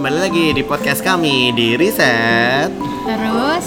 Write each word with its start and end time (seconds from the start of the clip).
kembali 0.00 0.16
lagi 0.16 0.56
di 0.56 0.64
podcast 0.64 1.04
kami 1.04 1.52
di 1.52 1.76
Riset. 1.76 2.72
Terus 3.04 3.66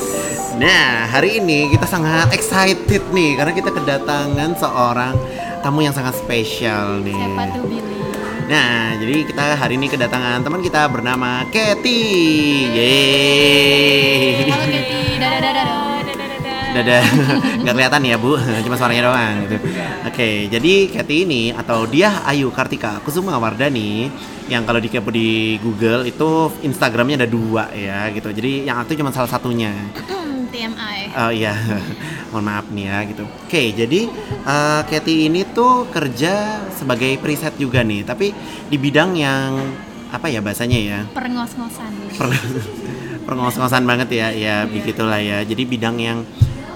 Nah, 0.57 1.05
hari 1.05 1.37
ini 1.37 1.69
kita 1.69 1.85
sangat 1.85 2.33
excited 2.33 3.05
nih 3.13 3.37
karena 3.37 3.53
kita 3.53 3.69
kedatangan 3.69 4.57
seorang 4.57 5.13
tamu 5.61 5.85
yang 5.85 5.93
sangat 5.93 6.17
spesial 6.17 7.05
nih. 7.05 7.13
siapa 7.13 7.53
tuh 7.53 7.69
Billy? 7.69 8.01
Nah, 8.49 8.97
jadi 8.97 9.29
kita 9.29 9.61
hari 9.61 9.77
ini 9.77 9.85
kedatangan 9.85 10.41
teman 10.41 10.65
kita 10.65 10.89
bernama 10.89 11.45
Katy. 11.53 12.01
Yeay. 12.81 14.49
Halo 14.49 14.65
Katy, 14.73 15.21
dadah 15.21 15.37
dadah 15.53 15.92
dadah. 16.73 17.03
Nggak 17.61 17.73
kelihatan 17.77 18.01
ya 18.03 18.15
bu, 18.17 18.35
cuma 18.65 18.75
suaranya 18.75 19.03
doang 19.13 19.35
gitu. 19.45 19.57
Oke, 20.09 20.29
jadi 20.49 20.73
Katy 20.89 21.15
ini 21.29 21.43
atau 21.53 21.85
dia 21.85 22.25
Ayu 22.25 22.49
Kartika 22.49 22.97
Kusuma 23.05 23.37
Wardani 23.37 24.09
yang 24.51 24.67
kalau 24.67 24.81
dikepo 24.81 25.13
di 25.13 25.55
Google 25.61 26.09
itu 26.09 26.51
Instagramnya 26.65 27.23
ada 27.23 27.29
dua 27.29 27.71
ya 27.71 28.09
gitu. 28.11 28.33
Jadi 28.33 28.67
yang 28.67 28.81
aktif 28.81 28.99
cuma 28.99 29.13
salah 29.13 29.29
satunya. 29.29 29.71
TMI. 30.53 30.97
Oh 31.17 31.31
iya, 31.33 31.57
mohon 32.29 32.45
maaf 32.45 32.69
nih 32.69 32.85
ya 32.85 32.97
gitu. 33.09 33.23
Oke, 33.25 33.73
jadi 33.73 34.05
eh, 34.45 34.81
Katy 34.85 35.27
ini 35.27 35.41
tuh 35.49 35.89
kerja 35.89 36.61
sebagai 36.69 37.17
preset 37.17 37.57
juga 37.57 37.81
nih, 37.81 38.05
tapi 38.05 38.29
di 38.69 38.77
bidang 38.77 39.17
yang 39.17 39.57
apa 40.13 40.29
ya 40.29 40.45
bahasanya 40.45 40.77
ya? 40.77 40.99
Perngos-ngosan. 41.09 41.91
Per 42.13 42.29
perngos-ngosan 43.25 43.83
banget 43.89 44.09
ya, 44.13 44.27
ya 44.29 44.55
begitulah 44.69 45.17
ya. 45.17 45.41
Jadi 45.41 45.63
bidang 45.65 45.97
yang 45.97 46.21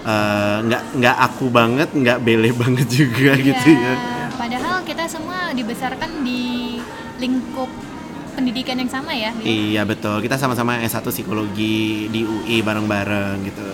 eh, 0.07 0.57
nggak 0.63 0.81
nggak 1.03 1.17
aku 1.27 1.45
banget, 1.51 1.89
nggak 1.91 2.17
bele 2.23 2.49
banget 2.63 2.87
juga 2.87 3.35
gitu 3.35 3.67
ya. 3.75 3.93
Padahal 4.39 4.81
kita 4.87 5.03
semua 5.11 5.51
dibesarkan 5.51 6.23
di 6.23 6.79
lingkup 7.19 7.67
pendidikan 8.37 8.77
yang 8.77 8.87
sama 8.87 9.11
ya. 9.17 9.33
Iya 9.41 9.81
betul, 9.83 10.21
kita 10.21 10.37
sama-sama 10.37 10.77
S1 10.85 11.01
psikologi 11.09 12.05
di 12.13 12.21
UI 12.21 12.61
bareng-bareng 12.61 13.41
gitu. 13.49 13.69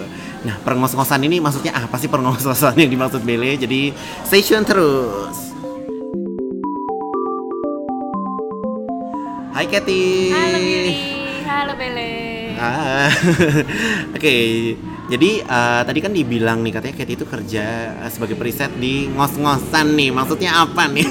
Nah, 0.48 0.56
perngos-ngosan 0.64 1.20
ini 1.28 1.44
maksudnya 1.44 1.76
apa 1.76 2.00
sih 2.00 2.08
perngos-ngosan 2.08 2.76
yang 2.80 2.92
dimaksud 2.92 3.28
Bele? 3.28 3.60
Jadi 3.60 3.92
stay 4.24 4.40
tune 4.40 4.64
terus. 4.64 5.52
Hai 9.54 9.68
Katy. 9.70 10.04
Halo 10.32 10.58
Billy, 10.64 10.96
halo 11.46 11.74
Bele. 11.78 12.12
Ah, 12.58 13.12
Oke, 14.16 14.36
jadi 15.04 15.44
eh, 15.44 15.82
tadi 15.84 16.00
kan 16.00 16.16
dibilang 16.16 16.64
nih 16.64 16.72
katanya 16.80 16.96
Katy 16.96 17.14
itu 17.20 17.26
kerja 17.28 17.66
eh, 18.00 18.12
sebagai 18.12 18.40
preset 18.40 18.72
di 18.80 19.12
ngos-ngosan 19.12 20.00
nih. 20.00 20.10
Maksudnya 20.16 20.64
apa 20.64 20.88
nih? 20.88 21.04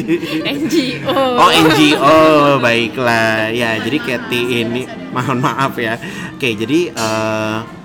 NGO. 0.60 1.16
Oh 1.40 1.48
NGO, 1.48 2.18
baiklah. 2.60 3.48
Ya, 3.48 3.80
jadi 3.80 3.96
Katy 3.96 4.40
ini, 4.60 4.84
mohon 5.08 5.40
maaf 5.40 5.72
ya. 5.80 5.96
Oke, 6.36 6.52
jadi 6.52 6.92
eh 6.92 7.79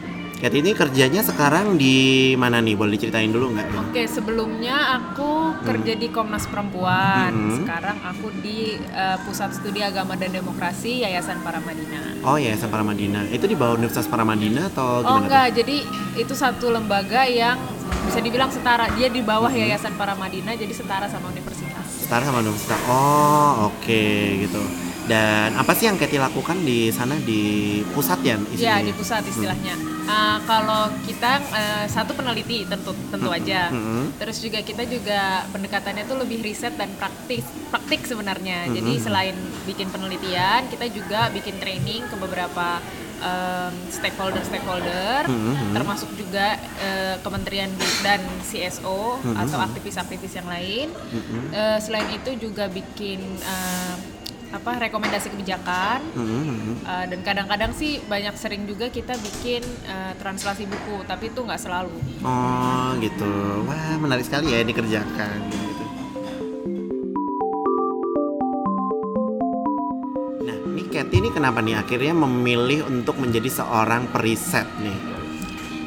Katy 0.46 0.62
ini 0.62 0.78
kerjanya 0.78 1.26
sekarang 1.26 1.74
di 1.74 1.96
mana 2.38 2.62
nih? 2.62 2.78
Boleh 2.78 3.02
diceritain 3.02 3.34
dulu 3.34 3.58
nggak? 3.58 3.66
Oke, 3.82 4.06
sebelumnya 4.06 4.94
aku 4.94 5.58
kerja 5.66 5.98
di 5.98 6.14
Komnas 6.14 6.46
Perempuan. 6.46 7.34
Hmm. 7.34 7.66
Sekarang 7.66 7.98
aku 8.06 8.30
di 8.46 8.78
eh, 8.78 9.18
Pusat 9.26 9.58
Studi 9.58 9.82
Agama 9.82 10.14
dan 10.14 10.30
Demokrasi 10.30 11.02
Yayasan 11.02 11.42
Paramadina. 11.42 12.22
Oh 12.22 12.38
ya, 12.38 12.54
Yayasan 12.54 12.70
Paramadina. 12.70 13.26
Itu 13.34 13.50
di 13.50 13.58
bawah 13.58 13.74
Universitas 13.74 14.06
Paramadina 14.06 14.70
atau 14.70 15.02
Oh 15.02 15.18
gimana? 15.18 15.18
tuh? 15.18 15.24
enggak, 15.26 15.48
jadi 15.66 15.78
itu 16.14 16.34
satu 16.38 16.70
lembaga 16.70 17.26
yang 17.26 17.58
bisa 18.06 18.22
dibilang 18.22 18.54
setara. 18.54 18.86
Dia 18.94 19.10
di 19.10 19.26
bawah 19.26 19.50
Hmm. 19.50 19.66
Yayasan 19.66 19.98
Paramadina, 19.98 20.54
jadi 20.54 20.74
setara 20.78 21.10
sama 21.10 21.34
universitas. 21.34 22.06
Setara 22.06 22.22
sama 22.22 22.46
universitas. 22.46 22.78
Oh, 22.86 23.74
oke 23.74 24.06
gitu. 24.46 24.62
Dan 25.06 25.54
apa 25.54 25.72
sih 25.78 25.86
yang 25.86 25.98
Katy 26.02 26.18
lakukan 26.18 26.58
di 26.66 26.90
sana 26.90 27.14
di 27.22 27.82
pusat 27.94 28.20
ya? 28.26 28.36
Ya 28.36 28.82
isinya? 28.82 28.90
di 28.90 28.94
pusat 28.94 29.22
istilahnya. 29.30 29.76
Eh, 30.06 30.38
kalau 30.46 30.94
kita 31.06 31.42
eh, 31.50 31.86
satu 31.90 32.14
peneliti 32.14 32.66
tentu 32.70 32.94
tentu 33.10 33.30
aja. 33.34 33.74
Mm-mm. 33.74 34.14
Terus 34.22 34.38
juga 34.42 34.62
kita 34.62 34.86
juga 34.86 35.46
pendekatannya 35.50 36.06
tuh 36.06 36.18
lebih 36.22 36.46
riset 36.46 36.78
dan 36.78 36.94
praktis 36.98 37.46
praktik 37.74 38.06
sebenarnya. 38.06 38.70
Jadi 38.70 39.02
Mm-mm. 39.02 39.06
selain 39.06 39.36
bikin 39.66 39.90
penelitian, 39.90 40.70
kita 40.70 40.86
juga 40.94 41.30
bikin 41.34 41.58
training 41.58 42.06
ke 42.06 42.16
beberapa 42.22 42.82
stakeholder 43.90 44.44
stakeholder, 44.46 45.26
Mm-mm. 45.26 45.74
termasuk 45.74 46.14
juga 46.14 46.62
eh, 46.78 47.18
Kementerian 47.26 47.72
dan 48.06 48.22
CSO 48.46 49.18
Mm-mm. 49.18 49.42
atau 49.42 49.58
aktivis-aktivis 49.58 50.38
yang 50.38 50.46
lain. 50.46 50.94
Mm-mm. 50.94 51.50
Eh, 51.50 51.78
selain 51.82 52.06
itu 52.14 52.38
juga 52.38 52.70
bikin 52.70 53.18
eh, 53.42 53.96
apa 54.56 54.72
rekomendasi 54.88 55.28
kebijakan. 55.36 56.00
Mm-mm. 56.16 56.80
Uh, 56.88 57.06
dan 57.12 57.20
kadang-kadang 57.22 57.72
sih 57.76 58.00
banyak 58.08 58.34
sering 58.40 58.64
juga 58.64 58.88
kita 58.88 59.20
bikin 59.20 59.62
uh, 59.92 60.16
translasi 60.16 60.64
buku 60.64 61.04
tapi 61.04 61.28
itu 61.30 61.44
nggak 61.44 61.60
selalu 61.60 61.98
Oh 62.24 62.96
gitu. 63.04 63.34
Wah 63.68 64.00
menarik 64.00 64.24
sekali 64.24 64.56
ya 64.56 64.64
ini 64.64 64.72
kerjakan 64.72 65.38
gitu. 65.52 65.84
Nah, 70.46 70.58
ini 70.72 70.84
Katy 70.88 71.16
ini 71.20 71.30
kenapa 71.34 71.60
nih 71.60 71.76
akhirnya 71.76 72.14
memilih 72.16 72.88
untuk 72.88 73.20
menjadi 73.20 73.50
seorang 73.52 74.08
periset 74.10 74.66
nih? 74.80 75.15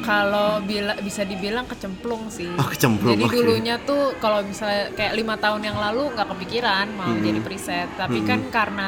Kalau 0.09 0.57
bila 0.61 0.97
bisa 0.97 1.21
dibilang 1.21 1.63
kecemplung 1.63 2.33
sih 2.33 2.49
Oh, 2.51 2.65
kecemplung, 2.65 3.13
jadi 3.13 3.23
oke. 3.23 3.33
dulunya 3.35 3.75
tuh 3.79 4.17
kalau 4.17 4.41
misalnya 4.41 4.89
kayak 4.91 5.13
lima 5.13 5.37
tahun 5.37 5.61
yang 5.61 5.77
lalu 5.77 6.09
nggak 6.11 6.27
kepikiran 6.27 6.89
mau 6.91 7.13
Mhm. 7.13 7.21
jadi 7.21 7.39
preset 7.39 7.89
tapi 7.93 8.19
Mhm. 8.19 8.25
kan 8.25 8.39
karena 8.49 8.87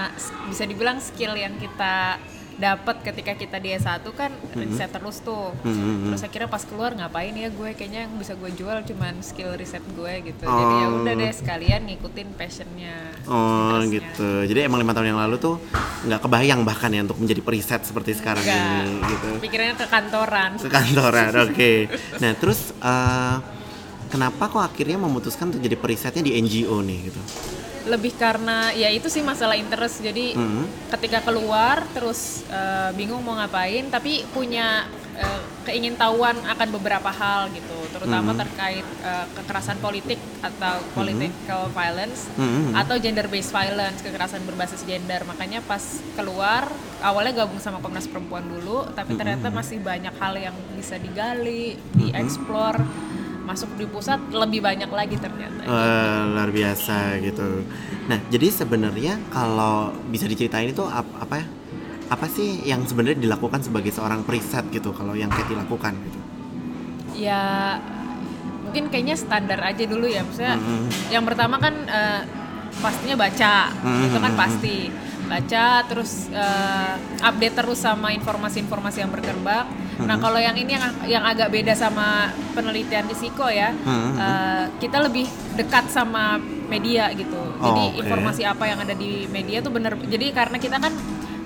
bisa 0.50 0.66
dibilang 0.66 0.98
skill 0.98 1.38
yang 1.38 1.54
kita 1.56 2.18
dapat 2.62 3.02
ketika 3.02 3.34
kita 3.34 3.58
di 3.58 3.74
S1 3.74 4.06
kan 4.12 4.30
riset 4.54 4.88
terus 4.88 5.18
tuh 5.20 5.50
Mhm. 5.60 6.08
terus 6.08 6.22
akhirnya 6.22 6.46
pas 6.46 6.62
keluar 6.62 6.94
ngapain 6.94 7.34
ya 7.34 7.50
gue 7.50 7.74
kayaknya 7.74 8.06
yang 8.06 8.14
bisa 8.16 8.34
gue 8.34 8.52
jual 8.52 8.78
cuman 8.84 9.18
skill 9.20 9.52
riset 9.54 9.82
gue 9.90 10.14
gitu 10.24 10.44
jadi 10.44 10.74
ya 10.78 10.88
Oh. 10.88 11.02
udah 11.02 11.14
deh 11.16 11.32
sekalian 11.32 11.82
ngikutin 11.84 12.28
passionnya 12.32 12.96
Oh 13.24 13.34
interestnya. 13.74 13.90
gitu. 13.92 14.30
Jadi 14.46 14.60
emang 14.62 14.80
lima 14.80 14.92
tahun 14.92 15.08
yang 15.10 15.20
lalu 15.20 15.36
tuh 15.38 15.56
nggak 16.04 16.22
kebayang 16.22 16.62
bahkan 16.62 16.90
ya 16.90 17.02
untuk 17.02 17.18
menjadi 17.18 17.42
periset 17.42 17.82
seperti 17.82 18.14
sekarang 18.14 18.42
Enggak, 18.42 18.62
ini 18.62 18.94
gitu. 19.08 19.30
pikirannya 19.40 19.76
ke 19.76 19.88
kantoran 19.88 20.52
Ke 20.56 20.70
kantoran, 20.70 21.32
oke. 21.46 21.72
Nah 22.18 22.32
terus 22.34 22.60
eh, 22.76 23.36
kenapa 24.08 24.44
kok 24.48 24.64
akhirnya 24.64 24.98
memutuskan 24.98 25.50
untuk 25.50 25.62
jadi 25.62 25.74
perisetnya 25.76 26.22
di 26.22 26.36
NGO 26.36 26.78
nih 26.80 27.00
gitu? 27.08 27.22
Lebih 27.88 28.14
karena 28.16 28.70
ya 28.72 28.90
itu 28.90 29.08
sih 29.08 29.22
masalah 29.22 29.56
interest. 29.56 30.02
Jadi 30.02 30.34
Mhm. 30.34 30.90
ketika 30.92 31.22
keluar 31.24 31.86
terus 31.92 32.44
eh, 32.48 32.90
bingung 32.94 33.22
mau 33.22 33.38
ngapain 33.38 33.88
tapi 33.88 34.26
punya 34.30 34.86
eh, 35.12 35.42
keingintahuan 35.62 36.34
akan 36.50 36.68
beberapa 36.74 37.14
hal 37.14 37.54
gitu. 37.54 37.78
Terutama 37.94 38.34
Mhm. 38.34 38.40
terkait 38.42 38.88
eh, 39.06 39.26
kekerasan 39.38 39.78
politik 39.78 40.18
atau 40.42 40.82
political 40.94 41.70
violence 41.70 42.26
Mhm. 42.34 42.74
atau 42.74 42.96
gender 42.98 43.28
based 43.28 43.52
violence 43.52 44.02
kekerasan 44.02 44.42
berbasis 44.44 44.82
gender. 44.82 45.22
Makanya 45.24 45.62
pas 45.62 45.82
keluar 46.16 46.66
awalnya 47.02 47.44
gabung 47.44 47.60
sama 47.60 47.78
Komnas 47.78 48.06
Perempuan 48.06 48.46
dulu 48.46 48.88
tapi 48.94 49.14
ternyata 49.14 49.50
masih 49.50 49.82
banyak 49.82 50.14
hal 50.16 50.34
yang 50.38 50.56
bisa 50.74 50.98
digali 50.98 51.78
dieksplor 51.94 52.78
masuk 53.42 53.74
di 53.74 53.86
pusat 53.86 54.22
lebih 54.30 54.62
banyak 54.62 54.88
lagi 54.88 55.18
ternyata 55.18 55.66
Wah, 55.66 56.30
luar 56.30 56.50
biasa 56.50 57.18
gitu. 57.20 57.66
Nah, 58.06 58.22
jadi 58.30 58.48
sebenarnya 58.50 59.18
kalau 59.30 59.90
bisa 60.08 60.26
diceritain 60.26 60.70
itu 60.70 60.84
ap- 60.84 61.18
apa 61.18 61.42
ya? 61.42 61.46
Apa 62.08 62.28
sih 62.28 62.62
yang 62.64 62.84
sebenarnya 62.84 63.18
dilakukan 63.18 63.64
sebagai 63.64 63.90
seorang 63.90 64.22
periset 64.22 64.68
gitu 64.70 64.92
kalau 64.92 65.16
yang 65.16 65.30
Katy 65.30 65.54
lakukan 65.54 65.96
gitu? 65.98 66.20
ya 67.12 67.78
mungkin 68.66 68.88
kayaknya 68.90 69.14
standar 69.14 69.60
aja 69.62 69.84
dulu 69.86 70.08
ya 70.08 70.26
maksudnya 70.26 70.58
Mhm. 70.58 71.12
yang 71.12 71.24
pertama 71.28 71.60
kan 71.60 71.76
eh, 71.86 72.22
pastinya 72.82 73.20
baca 73.20 73.70
Mhm. 73.78 74.04
itu 74.10 74.18
kan 74.18 74.34
pasti 74.34 74.76
baca 75.28 75.66
terus 75.86 76.12
eh, 76.32 76.94
update 77.22 77.56
terus 77.56 77.78
sama 77.78 78.10
informasi-informasi 78.12 78.98
yang 79.00 79.12
berkembang 79.12 79.68
nah 79.98 80.16
Mhm. 80.16 80.22
kalau 80.22 80.38
yang 80.38 80.56
ini 80.56 80.72
yang 80.72 80.86
yang 81.06 81.24
agak 81.24 81.50
beda 81.50 81.74
sama 81.74 82.08
penelitian 82.52 83.06
risiko 83.06 83.46
ya 83.46 83.76
eh, 84.18 84.64
kita 84.78 84.98
lebih 85.00 85.28
dekat 85.54 85.88
sama 85.88 86.40
media 86.66 87.12
gitu 87.12 87.36
jadi 87.58 87.84
Oh, 87.84 87.92
oke. 87.92 88.00
informasi 88.00 88.42
apa 88.44 88.64
yang 88.66 88.80
ada 88.80 88.94
di 88.94 89.28
media 89.28 89.60
tuh 89.60 89.70
bener 89.70 90.00
jadi 90.02 90.32
karena 90.32 90.56
kita 90.56 90.78
kan 90.78 90.94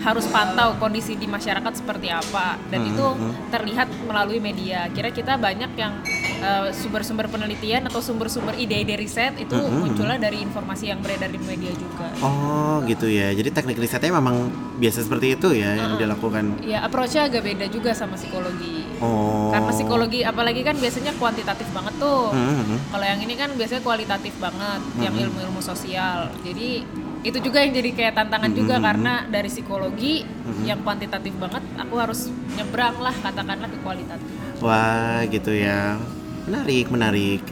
harus 0.06 0.30
pantau 0.30 0.78
kondisi 0.78 1.18
di 1.18 1.26
masyarakat 1.26 1.74
seperti 1.74 2.14
apa 2.14 2.62
dan 2.70 2.86
Mhm, 2.86 2.90
itu 2.94 3.06
mhm. 3.10 3.32
terlihat 3.50 3.88
melalui 4.06 4.38
media. 4.38 4.86
Kira 4.94 5.10
kita 5.10 5.36
banyak 5.36 5.74
yang 5.74 5.94
eh, 6.36 6.70
sumber-sumber 6.76 7.26
penelitian 7.26 7.88
atau 7.88 8.04
sumber-sumber 8.04 8.54
ide-ide 8.54 8.94
riset 8.94 9.34
itu 9.40 9.56
Mhm. 9.56 9.82
munculnya 9.82 10.20
dari 10.20 10.44
informasi 10.44 10.92
yang 10.92 11.00
beredar 11.02 11.32
di 11.32 11.40
media 11.40 11.72
juga. 11.74 12.12
Oh 12.22 12.84
gitu 12.86 13.08
ya. 13.08 13.32
Jadi 13.32 13.50
teknik 13.50 13.80
risetnya 13.80 14.14
memang 14.14 14.52
biasa 14.78 15.02
seperti 15.02 15.40
itu 15.40 15.48
ya 15.56 15.74
yang 15.74 15.98
dilakukan. 15.98 16.60
Ya 16.62 16.84
approach-nya 16.86 17.32
agak 17.32 17.42
beda 17.42 17.66
juga 17.72 17.96
sama 17.96 18.14
psikologi. 18.14 18.84
Oh. 19.00 19.50
Karena 19.50 19.72
psikologi 19.72 20.22
apalagi 20.22 20.62
kan 20.62 20.76
biasanya 20.76 21.16
kuantitatif 21.16 21.66
banget 21.72 21.96
tuh. 21.98 22.30
Mhm. 22.30 22.94
Kalau 22.94 23.06
yang 23.08 23.20
ini 23.24 23.34
kan 23.34 23.50
biasanya 23.56 23.82
kualitatif 23.82 24.34
banget, 24.38 24.82
yang 25.02 25.16
Mhm. 25.16 25.24
ilmu-ilmu 25.26 25.62
sosial. 25.64 26.30
Jadi 26.44 26.84
itu 27.26 27.42
juga 27.42 27.66
yang 27.66 27.74
jadi 27.74 27.90
kayak 27.90 28.14
tantangan 28.22 28.52
juga 28.54 28.78
karena 28.78 29.26
dari 29.26 29.50
psikologi 29.50 30.22
yang 30.62 30.86
kuantitatif 30.86 31.34
banget 31.42 31.66
aku 31.74 31.98
harus 31.98 32.30
nyebrang 32.54 33.02
lah 33.02 33.16
katakanlah 33.18 33.66
ke 33.66 33.78
kualitatif 33.82 34.30
Wah, 34.64 35.26
gitu 35.28 35.52
ya. 35.52 36.00
Menarik, 36.48 36.88
menarik. 36.88 37.44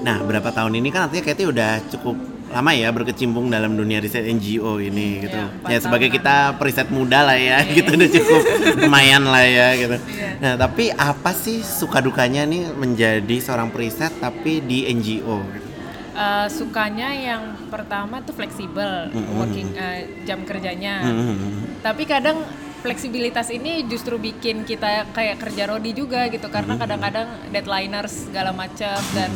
Nah, 0.00 0.16
berapa 0.24 0.48
tahun 0.48 0.80
ini 0.80 0.88
kan 0.88 1.10
artinya 1.10 1.24
Katie 1.28 1.44
udah 1.44 1.84
cukup 1.92 2.16
lama 2.50 2.70
ya 2.74 2.90
berkecimpung 2.90 3.46
dalam 3.46 3.78
dunia 3.78 4.02
riset 4.02 4.26
NGO 4.26 4.82
ini 4.82 5.22
gitu. 5.22 5.38
Iya, 5.38 5.54
empat 5.54 5.70
ya 5.70 5.78
sebagai 5.78 6.08
kita 6.10 6.58
periset 6.58 6.90
muda 6.90 7.22
lah 7.22 7.38
ya, 7.38 7.62
gitu 7.78 7.94
udah 7.94 8.10
cukup 8.10 8.42
lumayan 8.82 9.22
lah 9.22 9.46
ya 9.46 9.68
gitu. 9.78 9.96
Iya. 9.96 10.28
Nah, 10.42 10.54
tapi 10.58 10.90
apa 10.90 11.30
sih 11.30 11.62
suka 11.62 12.02
dukanya 12.02 12.42
nih 12.44 12.74
menjadi 12.74 13.36
seorang 13.38 13.70
periset 13.70 14.10
tapi 14.18 14.58
di 14.60 14.90
NGO 14.90 15.38
gitu? 15.46 15.68
Eh, 16.10 16.46
sukanya 16.52 17.14
yang 17.14 17.56
pertama 17.70 18.20
tuh 18.20 18.36
fleksibel 18.36 19.08
Mm-mm. 19.08 19.40
working 19.40 19.72
eh, 19.72 20.04
jam 20.28 20.44
kerjanya 20.44 21.00
Hmm. 21.00 21.64
tapi 21.80 22.04
kadang 22.04 22.44
fleksibilitas 22.80 23.52
ini 23.52 23.84
justru 23.84 24.16
bikin 24.16 24.64
kita 24.64 25.12
kayak 25.12 25.36
kerja 25.36 25.68
rodi 25.68 25.92
juga 25.92 26.26
gitu 26.32 26.48
karena 26.48 26.80
kadang-kadang 26.80 27.28
deadliners 27.52 28.28
segala 28.28 28.56
macam 28.56 28.96
dan 29.12 29.30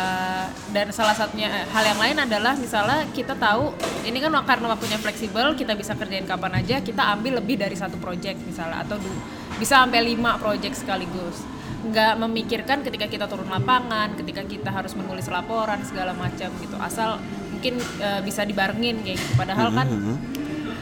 uh, 0.00 0.48
dan 0.72 0.88
salah 0.90 1.12
satunya 1.12 1.52
eh, 1.52 1.66
hal 1.68 1.84
yang 1.84 2.00
lain 2.00 2.16
adalah 2.24 2.56
misalnya 2.56 3.04
kita 3.12 3.36
tahu 3.36 3.76
ini 4.08 4.16
kan 4.18 4.32
karena 4.48 4.66
waktunya 4.72 4.96
fleksibel 4.96 5.52
kita 5.52 5.76
bisa 5.76 5.92
kerjain 5.92 6.24
kapan 6.24 6.64
aja 6.64 6.80
kita 6.80 7.04
ambil 7.14 7.44
lebih 7.44 7.60
dari 7.60 7.76
satu 7.76 8.00
project 8.00 8.40
misalnya 8.48 8.80
atau 8.80 8.96
du- 8.96 9.20
bisa 9.60 9.84
sampai 9.84 10.00
lima 10.00 10.40
project 10.40 10.80
sekaligus. 10.80 11.44
Nggak 11.80 12.16
memikirkan 12.16 12.80
ketika 12.80 13.08
kita 13.08 13.24
turun 13.28 13.48
lapangan 13.52 14.16
ketika 14.16 14.40
kita 14.44 14.72
harus 14.72 14.96
menulis 14.96 15.28
laporan 15.28 15.84
segala 15.84 16.16
macam 16.16 16.48
gitu 16.60 16.76
asal 16.80 17.20
mungkin 17.52 17.76
eh, 18.00 18.20
bisa 18.24 18.48
dibarengin 18.48 19.04
kayak 19.04 19.20
gitu. 19.20 19.32
Padahal 19.36 19.68
kan 19.76 19.88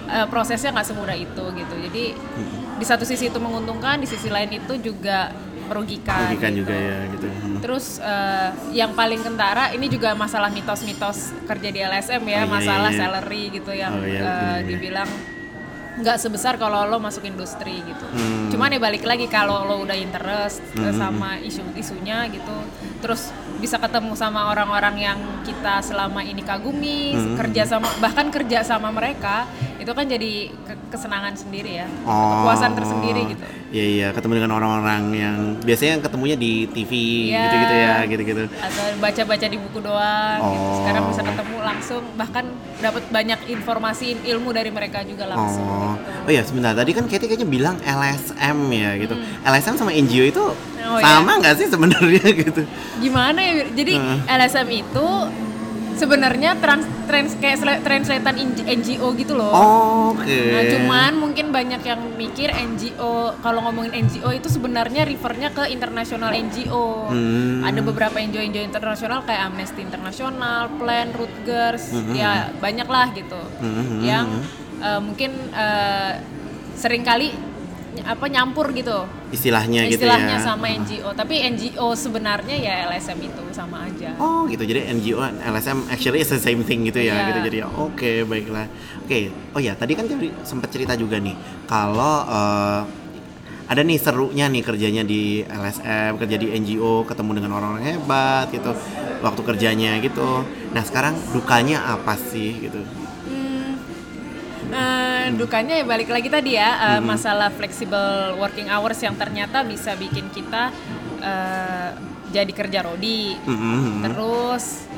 eh, 0.08 0.26
prosesnya 0.26 0.72
nggak 0.72 0.87
semudah 0.87 1.14
itu 1.14 1.44
gitu 1.55 1.75
jadi 1.78 2.05
di 2.75 2.84
satu 2.84 3.02
sisi 3.02 3.28
itu 3.28 3.38
menguntungkan 3.38 3.99
di 3.99 4.06
sisi 4.06 4.28
lain 4.28 4.49
itu 4.55 4.75
juga 4.82 5.31
merugikan 5.69 6.32
Merugikan 6.32 6.50
gitu. 6.50 6.60
juga 6.64 6.75
ya 6.75 6.99
gitu. 7.08 7.26
Hmm. 7.28 7.58
terus 7.60 7.87
eh, 8.00 8.49
yang 8.72 8.93
paling 8.93 9.20
kentara 9.20 9.69
ini 9.70 9.87
juga 9.87 10.14
masalah 10.14 10.49
mitos-mitos 10.49 11.37
kerja 11.44 11.69
di 11.69 11.81
LSM 11.82 12.20
Oh, 12.20 12.26
ya 12.26 12.38
iya, 12.38 12.46
masalah 12.46 12.88
iya, 12.88 12.96
iya. 12.96 13.00
salary 13.05 13.43
gitu 13.52 13.72
yang 13.72 13.93
Oh, 13.93 14.02
iya, 14.02 14.16
eh, 14.16 14.25
iya, 14.25 14.49
iya. 14.56 14.64
dibilang 14.64 15.10
nggak 15.99 16.14
sebesar 16.16 16.54
kalau 16.56 16.87
lo 16.87 17.02
masuk 17.02 17.26
industri 17.26 17.82
gitu. 17.82 18.06
Hmm. 18.06 18.46
Cuman 18.49 18.70
ya 18.70 18.78
balik 18.78 19.02
lagi 19.02 19.26
kalau 19.26 19.66
lo 19.66 19.82
udah 19.82 19.99
interest 19.99 20.62
eh, 20.78 20.94
sama 20.94 21.43
isu-isunya 21.43 22.22
gitu, 22.31 22.54
terus 23.02 23.34
bisa 23.58 23.76
ketemu 23.76 24.14
sama 24.14 24.46
orang-orang 24.46 24.94
yang 24.96 25.19
kita 25.43 25.82
selama 25.82 26.22
ini 26.22 26.38
kagumi, 26.40 27.19
Hmm. 27.19 27.34
kerja 27.34 27.66
sama 27.66 27.90
bahkan 27.99 28.31
kerja 28.31 28.62
sama 28.62 28.94
mereka 28.94 29.50
itu 29.88 29.96
kan 29.96 30.05
jadi 30.05 30.32
ke- 30.52 30.81
kesenangan 30.93 31.32
sendiri 31.32 31.81
ya, 31.81 31.88
Oh. 32.05 32.44
kepuasan 32.44 32.76
tersendiri 32.76 33.25
gitu. 33.26 33.40
Iya 33.69 33.85
iya, 33.88 34.06
ketemu 34.12 34.32
dengan 34.37 34.52
orang-orang 34.55 35.02
yang 35.11 35.37
biasanya 35.58 35.96
ketemunya 35.99 36.37
di 36.37 36.69
TV 36.69 36.93
Iya. 37.26 37.40
gitu-gitu 37.43 37.75
ya, 37.75 37.93
gitu-gitu. 38.05 38.43
Atau 38.55 38.85
baca-baca 38.99 39.46
di 39.46 39.56
buku 39.56 39.79
doang. 39.81 40.38
gitu. 40.38 40.61
Oh. 40.61 40.76
Sekarang 40.79 41.02
bisa 41.08 41.23
ketemu 41.23 41.56
langsung, 41.58 42.02
bahkan 42.14 42.44
dapat 42.79 43.02
banyak 43.08 43.40
informasi 43.49 44.06
ilmu 44.26 44.52
dari 44.52 44.69
mereka 44.69 45.00
juga 45.02 45.25
langsung. 45.26 45.64
Oh, 45.64 45.96
gitu. 45.96 46.29
oh 46.29 46.31
ya 46.31 46.43
sebentar. 46.43 46.73
Tadi 46.75 46.90
kan 46.93 47.05
Katie 47.08 47.25
kayaknya 47.26 47.49
bilang 47.49 47.76
LSM 47.81 48.58
ya 48.69 48.90
gitu. 48.99 49.14
LSM 49.43 49.75
sama 49.75 49.90
NGO 49.90 50.25
itu 50.26 50.44
Hmm. 50.79 50.85
Oh, 50.90 51.00
sama 51.00 51.37
nggak 51.38 51.55
sih 51.55 51.67
sebenarnya 51.67 52.29
gitu? 52.44 52.62
gimana 52.99 53.37
ya 53.37 53.52
jadi 53.70 53.93
Heeh. 53.94 54.19
LSM 54.38 54.69
itu 54.75 55.06
sebenarnya 55.99 56.55
trans, 56.62 56.87
trans 57.11 57.35
kayak 57.43 57.83
translatean 57.83 58.55
NGO 58.62 59.12
gitu 59.19 59.35
loh 59.35 59.50
Oke. 60.15 60.39
Nah, 60.55 60.62
cuman 60.69 61.12
mungkin 61.19 61.50
banyak 61.50 61.83
yang 61.85 62.00
mikir 62.17 62.53
NGO 62.53 63.37
kalau 63.41 63.61
ngomongin 63.69 64.06
NGO 64.06 64.31
itu 64.33 64.49
sebenarnya 64.49 65.05
refernya 65.05 65.50
ke 65.53 65.69
internasional 65.73 66.33
NGO. 66.33 67.11
Hmm. 67.11 67.65
Ada 67.65 67.81
beberapa 67.83 68.17
NGO 68.21 68.43
NGO 68.45 68.65
internasional 68.65 69.25
kayak 69.25 69.53
Amnesty 69.53 69.83
International, 69.85 70.71
Plan, 70.77 71.12
Rutgers, 71.17 71.93
ya 72.15 72.53
banyak 72.59 72.89
lah 72.89 73.06
gitu. 73.12 73.41
Hmm. 73.61 74.00
Yang 74.05 74.27
eh, 74.81 75.00
mungkin 75.00 75.31
eh, 75.53 76.12
sering 76.79 77.03
kali 77.03 77.35
apa 78.05 78.27
nyampur 78.29 78.71
gitu 78.73 79.06
istilahnya, 79.31 79.87
gitu 79.89 80.05
istilahnya 80.05 80.37
ya. 80.37 80.45
sama 80.45 80.67
NGO. 80.73 81.11
Tapi 81.12 81.35
NGO 81.53 81.87
sebenarnya 81.93 82.56
ya 82.56 82.75
LSM 82.89 83.19
itu 83.21 83.43
sama 83.53 83.85
aja. 83.87 84.15
Oh 84.21 84.47
gitu, 84.47 84.62
jadi 84.65 84.89
NGO 84.95 85.21
and 85.21 85.39
LSM 85.41 85.89
actually 85.89 86.21
is 86.23 86.31
the 86.31 86.41
same 86.41 86.62
thing 86.65 86.87
gitu 86.87 87.00
ya, 87.00 87.15
Iya. 87.15 87.25
gitu 87.33 87.41
jadi 87.53 87.59
oke 87.67 88.12
baiklah. 88.25 88.67
Oke, 89.05 89.33
oh 89.53 89.61
ya 89.61 89.73
tadi 89.75 89.93
kan 89.97 90.05
sempat 90.45 90.69
cerita 90.71 90.93
juga 90.95 91.17
nih 91.19 91.35
kalau 91.65 92.25
eh, 92.25 92.81
ada 93.69 93.85
nih 93.85 94.00
serunya 94.00 94.49
nih 94.49 94.65
kerjanya 94.65 95.05
di 95.05 95.45
LSM, 95.45 96.17
kerja 96.17 96.37
di 96.41 96.56
NGO, 96.56 97.05
ketemu 97.05 97.31
dengan 97.37 97.61
orang-orang 97.61 97.85
hebat 97.85 98.49
gitu, 98.49 98.73
waktu 99.21 99.41
kerjanya 99.45 100.00
gitu. 100.00 100.41
Nah 100.73 100.81
sekarang 100.81 101.12
dukanya 101.37 101.85
apa 101.85 102.17
sih 102.17 102.65
gitu? 102.65 102.81
Hmm, 105.28 105.36
eh, 105.36 105.40
dukanya 105.40 105.75
ya 105.76 105.84
balik 105.84 106.08
lagi 106.08 106.28
tadi 106.32 106.56
ya 106.56 106.96
eh, 106.96 107.00
masalah 107.04 107.52
flexible 107.52 108.34
working 108.40 108.72
hours 108.72 108.96
yang 108.98 109.12
ternyata 109.12 109.60
bisa 109.62 109.92
bikin 109.94 110.32
kita 110.32 110.72
eh, 111.20 111.88
jadi 112.32 112.52
kerja 112.52 112.80
rodi. 112.84 113.36
Mhm. 113.44 114.08
Terus 114.08 114.88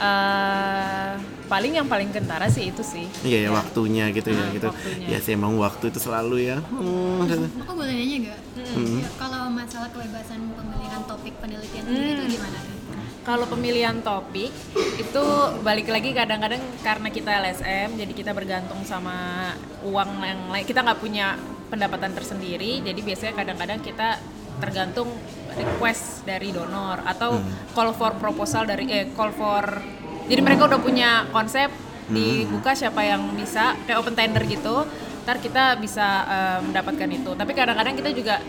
eh, 0.00 1.12
paling 1.44 1.72
yang 1.76 1.88
paling 1.90 2.08
kentara 2.08 2.48
sih 2.48 2.72
itu 2.72 2.80
sih. 2.80 3.04
Iya 3.20 3.48
ya 3.48 3.50
waktunya 3.52 4.08
gitu 4.10 4.32
ya 4.32 4.44
Hmm, 4.48 4.54
gitu. 4.56 4.66
waktunya. 4.72 5.06
Ya 5.12 5.18
sih 5.20 5.36
emang 5.36 5.60
waktu 5.60 5.92
itu 5.92 6.00
selalu 6.00 6.48
ya. 6.48 6.58
Hmm, 6.72 7.28
Aku 7.60 7.72
boleh 7.76 7.92
nanya 7.92 8.16
nggak? 8.32 8.40
Ya, 8.60 9.10
Kalau 9.18 9.50
masalah 9.52 9.88
kebebasan 9.92 10.40
pemilihan 10.56 11.02
topik 11.04 11.34
penelitian 11.42 11.84
sendiri 11.84 12.10
itu 12.16 12.24
gimana? 12.38 12.79
Kalau 13.20 13.44
pemilihan 13.44 14.00
topik 14.00 14.48
itu 14.96 15.24
balik 15.60 15.92
lagi 15.92 16.16
kadang-kadang 16.16 16.62
karena 16.80 17.08
kita 17.12 17.30
LSM 17.44 18.00
jadi 18.00 18.12
kita 18.16 18.32
bergantung 18.32 18.80
sama 18.88 19.50
uang 19.84 20.10
yang 20.24 20.40
lain. 20.48 20.64
Kita 20.64 20.80
nggak 20.80 21.00
punya 21.00 21.36
pendapatan 21.68 22.16
tersendiri 22.16 22.82
jadi 22.82 23.00
biasanya 23.00 23.34
kadang-kadang 23.36 23.78
kita 23.84 24.18
tergantung 24.58 25.08
request 25.54 26.26
dari 26.26 26.50
donor 26.50 27.00
atau 27.06 27.38
call 27.72 27.94
for 27.94 28.18
proposal 28.18 28.66
dari 28.66 28.90
eh 28.90 29.06
call 29.14 29.32
for 29.32 29.64
jadi 30.26 30.40
mereka 30.42 30.66
udah 30.66 30.80
punya 30.82 31.24
konsep 31.30 31.70
dibuka 32.10 32.74
siapa 32.74 33.06
yang 33.06 33.22
bisa 33.38 33.78
kayak 33.86 34.02
open 34.02 34.18
tender 34.18 34.42
gitu 34.44 34.84
ntar 35.24 35.36
kita 35.38 35.78
bisa 35.78 36.26
eh, 36.26 36.58
mendapatkan 36.64 37.08
itu. 37.12 37.30
Tapi 37.36 37.52
kadang-kadang 37.52 37.94
kita 37.94 38.10
juga 38.10 38.40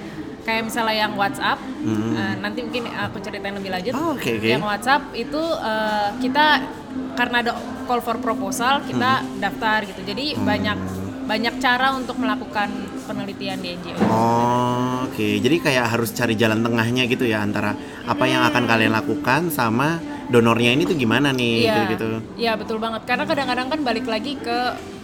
kayak 0.41 0.61
misalnya 0.65 0.95
yang 0.99 1.13
WhatsApp 1.13 1.59
eh, 1.83 2.35
nanti 2.37 2.59
mungkin 2.61 2.83
aku 2.89 3.17
ceritain 3.19 3.53
lebih 3.53 3.69
lanjut 3.69 3.93
Oh, 3.93 4.13
oke, 4.13 4.31
oke. 4.31 4.47
yang 4.47 4.61
WhatsApp 4.61 5.13
itu 5.13 5.41
eh, 5.61 6.09
kita 6.19 6.45
karena 7.13 7.35
ada 7.39 7.51
call 7.83 7.99
for 7.99 8.17
proposal 8.17 8.81
kita 8.81 9.11
daftar 9.37 9.83
gitu 9.83 10.01
jadi 10.03 10.35
banyak 10.37 10.77
banyak 11.23 11.53
cara 11.57 11.93
untuk 11.93 12.17
melakukan 12.17 12.67
penelitian 13.01 13.57
di 13.57 13.69
NGO 13.73 13.97
Oh, 14.03 15.07
oke. 15.07 15.27
Jadi 15.37 15.55
kayak 15.59 15.85
harus 15.89 16.11
cari 16.11 16.35
jalan 16.35 16.59
tengahnya 16.59 17.05
gitu 17.05 17.23
ya 17.23 17.39
antara 17.39 17.71
apa 18.03 18.23
yang 18.25 18.43
akan 18.43 18.63
kalian 18.65 18.91
lakukan 18.91 19.47
sama 19.47 19.95
donornya 20.27 20.71
ini 20.71 20.83
tuh 20.83 20.95
gimana 20.95 21.31
nih 21.31 21.55
Iya, 21.65 21.75
gitu. 21.89 22.09
iya 22.35 22.53
betul 22.55 22.77
banget. 22.77 23.03
Karena 23.05 23.23
kadang-kadang 23.23 23.67
kan 23.67 23.79
balik 23.81 24.05
lagi 24.05 24.35
ke 24.35 24.59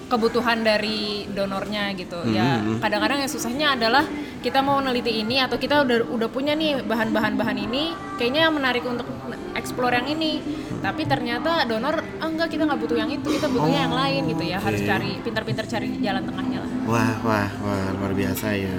kebutuhan 0.07 0.63
dari 0.63 1.27
donornya 1.27 1.91
gitu. 1.99 2.23
Ya 2.31 2.59
Hmm. 2.59 2.79
kadang-kadang 2.79 3.23
yang 3.23 3.31
susahnya 3.31 3.75
adalah 3.75 4.07
kita 4.39 4.63
mau 4.63 4.79
meneliti 4.79 5.19
ini 5.19 5.43
atau 5.43 5.59
kita 5.59 5.83
udah 5.83 6.07
udah 6.07 6.29
punya 6.31 6.55
nih 6.55 6.79
bahan-bahan 6.87 7.35
bahan 7.35 7.57
ini, 7.59 7.91
kayaknya 8.15 8.47
yang 8.47 8.55
menarik 8.55 8.83
untuk 8.87 9.05
explore 9.57 9.93
yang 9.97 10.07
ini. 10.07 10.39
Tapi 10.79 11.03
ternyata 11.09 11.65
donor 11.67 11.99
ah 11.99 12.27
enggak 12.29 12.55
kita 12.55 12.63
nggak 12.63 12.79
butuh 12.79 12.97
yang 12.97 13.11
itu, 13.11 13.27
kita 13.27 13.51
butuhnya 13.51 13.89
yang 13.89 13.95
lain 13.97 14.21
gitu 14.31 14.43
ya. 14.47 14.57
Harus 14.61 14.81
oke. 14.85 14.87
cari 14.87 15.11
pintar-pintar 15.25 15.65
cari 15.67 15.87
jalan 15.99 16.23
tengahnya 16.23 16.59
lah. 16.63 16.71
Wah, 16.87 17.13
wah, 17.25 17.49
wah, 17.65 17.87
luar 17.99 18.13
biasa 18.15 18.47
ya. 18.55 18.77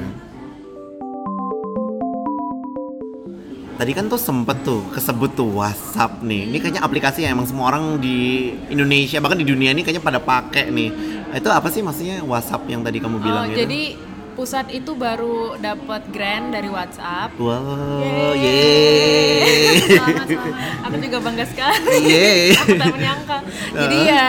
Tadi 3.78 3.94
kan 3.94 4.10
tuh 4.10 4.18
sempet 4.18 4.66
tuh 4.66 4.82
kesebut 4.90 5.38
tuh 5.38 5.54
WhatsApp 5.54 6.18
nih. 6.26 6.50
Ini 6.50 6.58
kayaknya 6.58 6.82
aplikasi 6.82 7.22
yang 7.22 7.38
emang 7.38 7.46
semua 7.46 7.70
orang 7.70 8.02
di 8.02 8.50
Indonesia 8.74 9.22
bahkan 9.22 9.38
di 9.38 9.46
dunia 9.46 9.70
ini 9.70 9.86
kayaknya 9.86 10.02
pada 10.02 10.18
pakai 10.18 10.66
nih. 10.74 11.17
Itu 11.30 11.48
apa 11.48 11.68
sih 11.68 11.80
maksudnya 11.80 12.24
WhatsApp 12.24 12.64
yang 12.66 12.80
tadi 12.80 12.98
kamu 12.98 13.20
bilang 13.20 13.44
Oh, 13.44 13.50
itu? 13.50 13.58
jadi 13.58 13.82
pusat 14.32 14.70
itu 14.70 14.94
baru 14.94 15.58
dapat 15.58 16.06
grant 16.08 16.54
dari 16.54 16.70
WhatsApp. 16.70 17.34
Wow, 17.36 18.32
Yeay. 18.32 18.38
yeay. 18.38 19.74
Selamat, 19.90 20.26
selamat. 20.30 20.86
Aku 20.86 20.96
juga 21.02 21.18
bangga 21.18 21.44
sekali. 21.44 21.96
Yeay. 22.06 22.42
Aku 22.62 22.72
tak 22.76 22.88
menyangka. 22.94 23.38
Jadi 23.74 23.98
ya 24.06 24.26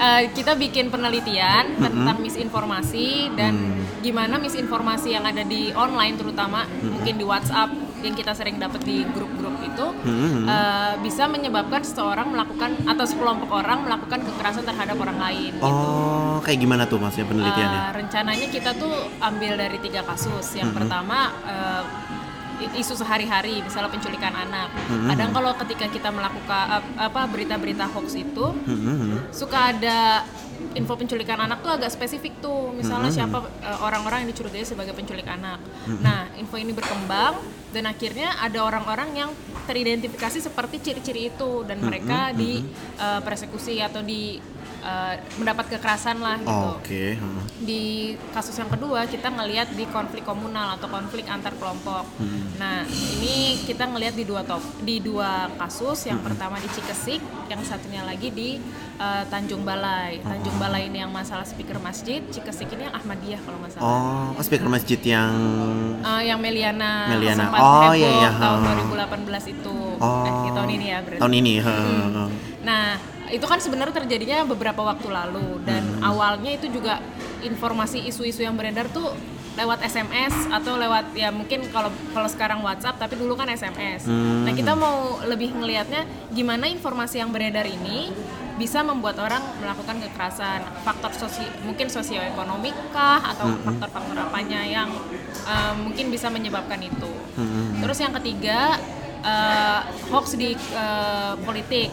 eh, 0.00 0.22
kita 0.32 0.52
bikin 0.56 0.88
penelitian 0.88 1.64
tentang 1.76 2.16
misinformasi 2.18 3.36
dan 3.36 3.52
gimana 4.00 4.40
misinformasi 4.40 5.12
yang 5.12 5.28
ada 5.28 5.44
di 5.44 5.68
online 5.76 6.16
terutama 6.16 6.64
mungkin 6.80 7.14
di 7.14 7.24
WhatsApp 7.24 7.68
yang 8.00 8.14
kita 8.14 8.32
sering 8.32 8.56
dapat 8.56 8.80
di 8.80 9.04
grup-grup 9.06 9.56
itu 9.60 9.86
Hmm. 10.00 10.44
eh, 10.44 10.94
bisa 11.00 11.24
menyebabkan 11.26 11.80
seseorang 11.80 12.28
melakukan 12.28 12.76
atau 12.84 13.04
sekelompok 13.04 13.50
orang 13.50 13.84
melakukan 13.84 14.20
kekerasan 14.22 14.64
terhadap 14.64 14.96
orang 14.96 15.18
lain. 15.18 15.52
Oh, 15.60 16.40
kayak 16.40 16.58
gimana 16.58 16.84
tuh 16.84 16.96
maksudnya 16.96 17.28
penelitiannya? 17.28 17.80
Eh, 17.80 17.92
rencananya 17.96 18.46
kita 18.48 18.70
tuh 18.74 18.94
ambil 19.20 19.52
dari 19.54 19.78
tiga 19.78 20.00
kasus. 20.02 20.54
Yang 20.54 20.70
pertama 20.74 21.18
eh, 21.42 21.82
i- 21.84 21.99
isu 22.74 22.94
sehari-hari, 22.94 23.60
misalnya 23.60 23.88
penculikan 23.88 24.30
anak. 24.30 24.68
Kadang 25.06 25.30
kalau 25.30 25.52
ketika 25.56 25.86
kita 25.86 26.08
melakukan 26.08 26.64
ap- 26.70 26.94
apa 26.98 27.20
berita-berita 27.26 27.86
hoax 27.86 28.14
itu 28.14 28.46
Hmm. 28.60 29.20
suka 29.30 29.72
ada 29.72 30.24
info 30.72 30.92
penculikan 30.92 31.40
anak 31.40 31.60
tuh 31.60 31.72
agak 31.72 31.88
spesifik 31.88 32.38
tuh. 32.38 32.70
Misalnya 32.70 33.08
siapa 33.10 33.38
eh, 33.60 33.78
orang-orang 33.80 34.22
yang 34.22 34.30
dicurigai 34.30 34.62
sebagai 34.62 34.92
penculik 34.92 35.24
anak. 35.24 35.58
Nah, 35.98 36.28
info 36.36 36.54
ini 36.54 36.70
berkembang 36.70 37.40
dan 37.70 37.86
akhirnya 37.86 38.36
ada 38.36 38.60
orang-orang 38.60 39.08
yang 39.16 39.30
teridentifikasi 39.64 40.42
seperti 40.42 40.82
ciri-ciri 40.82 41.30
itu 41.30 41.62
dan 41.62 41.78
mereka 41.80 42.30
di 42.32 42.60
eh, 42.96 43.20
persekusi 43.20 43.80
atau 43.80 44.02
di 44.02 44.36
eh, 44.80 45.14
mendapat 45.36 45.64
kekerasan 45.70 46.18
lah 46.18 46.36
gitu 46.38 46.68
Oke. 46.76 47.04
hmm. 47.14 47.40
di 47.60 47.82
kasus 48.30 48.52
yang 48.54 48.68
kedua 48.68 49.04
kita 49.04 49.28
ngelihat 49.28 49.72
di 49.72 49.84
konflik 49.86 50.22
komunal 50.22 50.74
atau 50.74 50.88
konflik 50.88 51.24
antar 51.26 51.52
kelompok. 51.54 52.04
Nah 52.56 52.84
ini 52.84 53.60
kita 53.62 53.84
ngelihat 53.84 54.12
di 54.12 54.24
dua 54.24 54.40
top 54.42 54.60
di 54.80 54.98
dua 54.98 55.48
kasus. 55.56 56.04
Yang 56.04 56.20
pertama 56.24 56.56
di 56.56 56.68
Cikesik, 56.68 57.20
yang 57.46 57.60
satunya 57.60 58.02
lagi 58.02 58.28
di 58.30 58.56
eh, 58.96 59.22
Tanjung 59.26 59.62
Balai. 59.62 60.20
Tanjung 60.20 60.56
Balai 60.56 60.88
ini 60.88 60.98
yang 60.98 61.12
masalah 61.12 61.44
speaker 61.44 61.76
masjid, 61.78 62.20
Cikesik 62.26 62.68
ini 62.72 62.88
yang 62.88 62.94
Ahmadiyah 62.94 63.40
kalau 63.40 63.60
nggak 63.60 63.72
salah. 63.72 63.84
Oh, 64.36 64.40
speaker 64.40 64.68
masjid 64.68 65.00
yang 65.00 65.32
Eh, 66.00 66.22
yang 66.26 66.40
Meliana, 66.40 67.12
Meliana. 67.12 67.44
sempat 67.44 67.60
Oh, 67.60 67.92
iya, 67.92 68.08
iya, 68.08 68.30
tahun 68.32 68.60
ha. 68.64 68.72
2018 68.88 69.44
itu. 69.52 69.76
Oh. 70.00 70.24
Eh, 70.24 70.50
tahun 70.50 70.70
ini 70.70 70.86
ya 70.88 70.98
berarti. 71.04 71.20
tahun 71.20 71.34
ini. 71.36 71.54
ha. 71.60 71.74
Nah, 72.60 72.84
itu 73.30 73.46
kan 73.46 73.62
sebenarnya 73.62 73.94
terjadinya 74.04 74.44
beberapa 74.44 74.82
waktu 74.82 75.08
lalu. 75.08 75.62
Dan 75.64 76.02
awalnya 76.02 76.54
itu 76.54 76.68
juga 76.70 77.00
informasi 77.40 78.04
isu-isu 78.10 78.44
yang 78.44 78.54
beredar 78.58 78.90
tuh 78.90 79.14
lewat 79.58 79.82
SMS 79.82 80.32
atau 80.48 80.78
lewat 80.78 81.10
ya 81.12 81.34
mungkin 81.34 81.66
kalau 81.74 81.90
kalau 82.14 82.28
sekarang 82.30 82.62
WhatsApp 82.62 83.02
tapi 83.02 83.18
dulu 83.18 83.34
kan 83.34 83.50
SMS. 83.50 84.06
Nah, 84.06 84.54
kita 84.54 84.78
mau 84.78 85.18
lebih 85.26 85.52
ngelihatnya 85.52 86.06
gimana 86.30 86.70
informasi 86.70 87.18
yang 87.18 87.34
beredar 87.34 87.66
ini 87.66 88.14
bisa 88.56 88.84
membuat 88.84 89.16
orang 89.18 89.40
melakukan 89.58 90.04
kekerasan. 90.04 90.62
Faktor 90.84 91.10
sosi 91.16 91.42
mungkin 91.64 91.88
sosioekonomik 91.88 92.76
kah 92.92 93.20
atau 93.34 93.48
faktor-faktor 93.64 94.16
apanya 94.20 94.60
yang 94.62 94.88
eh, 95.48 95.74
mungkin 95.80 96.12
bisa 96.12 96.28
menyebabkan 96.28 96.78
itu. 96.80 97.10
Terus 97.80 97.98
yang 97.98 98.12
ketiga 98.20 98.78
eh, 99.22 99.80
hoax 100.10 100.34
di 100.36 100.56
eh, 100.56 101.34
politik 101.44 101.88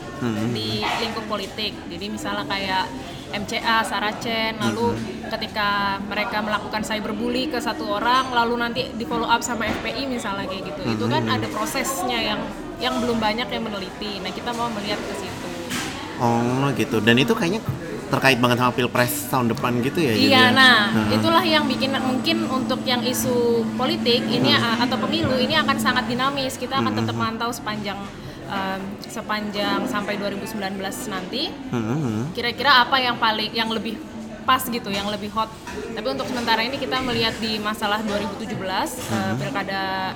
di 0.51 0.81
lingkup 0.83 1.25
politik 1.27 1.75
jadi 1.91 2.05
misalnya 2.07 2.45
kayak 2.47 2.85
MCA, 3.27 3.83
Saracen, 3.83 4.55
lalu 4.55 4.95
ketika 5.27 5.99
mereka 6.07 6.39
melakukan 6.39 6.79
cyberbully 6.79 7.51
ke 7.51 7.59
satu 7.59 7.99
orang, 7.99 8.31
lalu 8.31 8.55
nanti 8.55 8.81
di 8.95 9.03
follow 9.03 9.27
up 9.27 9.43
sama 9.43 9.67
FPI 9.67 10.07
misalnya 10.07 10.47
kayak 10.47 10.63
gitu, 10.71 10.81
itu 10.95 11.05
kan 11.11 11.27
ada 11.27 11.43
prosesnya 11.51 12.15
yang 12.23 12.39
yang 12.79 12.95
belum 13.03 13.19
banyak 13.19 13.51
yang 13.51 13.63
meneliti. 13.67 14.23
Nah 14.23 14.31
kita 14.31 14.55
mau 14.55 14.71
melihat 14.71 14.95
ke 15.01 15.13
situ. 15.19 15.47
Oh, 16.23 16.71
gitu. 16.73 16.97
Dan 17.03 17.19
itu 17.19 17.35
kayaknya 17.35 17.61
terkait 18.07 18.39
banget 18.39 18.57
sama 18.59 18.71
pilpres 18.71 19.13
tahun 19.27 19.51
depan 19.51 19.71
gitu 19.83 19.99
ya? 19.99 20.13
Iya, 20.15 20.17
jadinya? 20.17 20.43
nah 20.55 20.77
Ha. 20.87 21.01
itulah 21.11 21.43
yang 21.43 21.67
bikin 21.67 21.91
mungkin 21.99 22.37
untuk 22.47 22.79
yang 22.87 23.03
isu 23.03 23.67
politik 23.75 24.23
ini 24.23 24.55
atau 24.55 24.95
pemilu 24.95 25.35
ini 25.35 25.59
akan 25.59 25.77
sangat 25.77 26.07
dinamis. 26.07 26.55
Kita 26.55 26.79
akan 26.79 26.93
tetap 26.95 27.15
mantau 27.19 27.51
sepanjang 27.51 27.99
em, 28.47 28.81
sepanjang 29.07 29.83
sampai 29.91 30.15
2019 30.15 30.79
nanti. 31.11 31.51
Hmm. 31.71 32.31
Kira-kira 32.31 32.87
apa 32.87 32.97
yang 32.97 33.19
paling 33.19 33.51
yang 33.51 33.67
lebih 33.67 33.99
pas 34.47 34.63
gitu, 34.63 34.87
yang 34.87 35.11
lebih 35.11 35.27
hot. 35.35 35.51
Tapi 35.91 36.07
untuk 36.07 36.23
sementara 36.23 36.63
ini 36.63 36.79
kita 36.79 37.03
melihat 37.03 37.35
di 37.43 37.59
masalah 37.59 37.99
2017 37.99 38.47
eh, 38.47 39.33
pilkada 39.35 40.15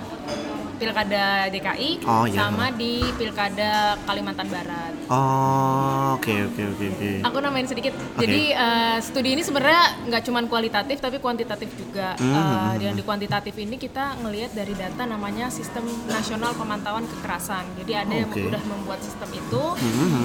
pilkada 0.81 1.45
DKI 1.47 1.89
Oh, 2.01 2.25
iya. 2.25 2.49
sama 2.49 2.73
di 2.73 3.05
pilkada 3.13 3.93
Kalimantan 4.01 4.49
Barat. 4.49 4.93
Oh, 5.05 6.17
oke 6.17 6.33
oke 6.49 6.61
oke 6.73 6.85
oke. 6.89 7.09
Aku 7.21 7.37
namain 7.37 7.69
sedikit. 7.69 7.93
Jadi 8.17 8.49
eh, 8.49 8.97
studi 8.97 9.37
ini 9.37 9.45
sebenarnya 9.45 10.09
nggak 10.09 10.21
cuma 10.25 10.41
kualitatif 10.49 10.97
tapi 10.97 11.21
kuantitatif 11.21 11.69
juga. 11.77 12.17
Hmm. 12.17 12.81
Eh, 12.81 12.89
yang 12.89 12.97
di 12.97 13.05
kuantitatif 13.05 13.53
ini 13.53 13.77
kita 13.77 14.17
ngelihat 14.17 14.57
dari 14.57 14.73
data 14.73 15.05
namanya 15.05 15.53
Sistem 15.53 15.85
Nasional 16.09 16.57
Pemantauan 16.57 17.05
Kekerasan. 17.05 17.63
Jadi 17.77 17.91
ada 17.93 18.13
yang 18.17 18.29
Oke. 18.31 18.41
Hmm, 18.41 18.49
udah 18.49 18.63
membuat 18.65 18.99
sistem 19.03 19.29
itu, 19.31 19.63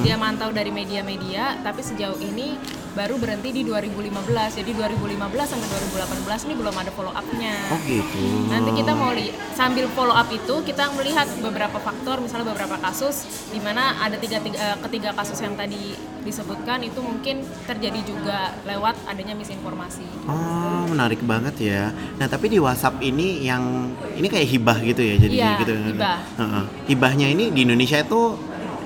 dia 0.01 0.17
mantau 0.17 0.55
dari 0.55 0.71
media-media, 0.71 1.61
tapi 1.61 1.83
sejauh 1.83 2.17
ini 2.23 2.55
baru 2.97 3.21
berhenti 3.21 3.53
di 3.53 3.63
2015. 3.63 4.57
Jadi 4.57 4.71
2015 4.73 5.21
sampai 5.45 5.67
2018 5.69 6.49
ini 6.49 6.55
belum 6.57 6.75
ada 6.75 6.91
follow 6.91 7.13
up-nya. 7.13 7.53
Oh 7.69 7.79
gitu. 7.85 8.25
Nanti 8.49 8.71
kita 8.73 8.93
mau 8.97 9.13
lihat 9.13 9.37
sambil 9.53 9.85
follow 9.93 10.17
up 10.17 10.33
itu 10.33 10.55
kita 10.65 10.89
melihat 10.97 11.29
beberapa 11.45 11.77
faktor, 11.77 12.25
misalnya 12.25 12.57
beberapa 12.57 12.81
kasus 12.81 13.29
di 13.53 13.61
mana 13.61 14.01
ada 14.01 14.17
tiga, 14.17 14.41
tiga 14.41 14.57
eh, 14.57 14.77
ketiga 14.89 15.13
kasus 15.13 15.37
yang 15.45 15.53
tadi 15.55 15.93
disebutkan 16.27 16.83
itu 16.83 16.99
mungkin 16.99 17.47
terjadi 17.71 18.01
juga 18.03 18.51
lewat 18.67 18.99
adanya 19.07 19.39
misinformasi. 19.39 20.03
Oh, 20.27 20.83
menarik 20.91 21.23
banget 21.23 21.55
ya. 21.63 21.95
Nah, 22.19 22.27
tapi 22.27 22.51
di 22.51 22.59
WhatsApp 22.59 22.99
ini 22.99 23.47
yang 23.47 23.95
ini 24.19 24.27
kayak 24.27 24.49
hibah 24.51 24.79
gitu 24.83 25.07
ya 25.07 25.15
jadinya 25.23 25.55
Iya, 25.55 25.61
gitu. 25.63 25.75
hibah. 25.95 26.19
Heeh. 26.41 26.65
Hibahnya 26.91 27.27
ini 27.31 27.55
di 27.55 27.63
Indonesia 27.63 28.03
itu 28.03 28.35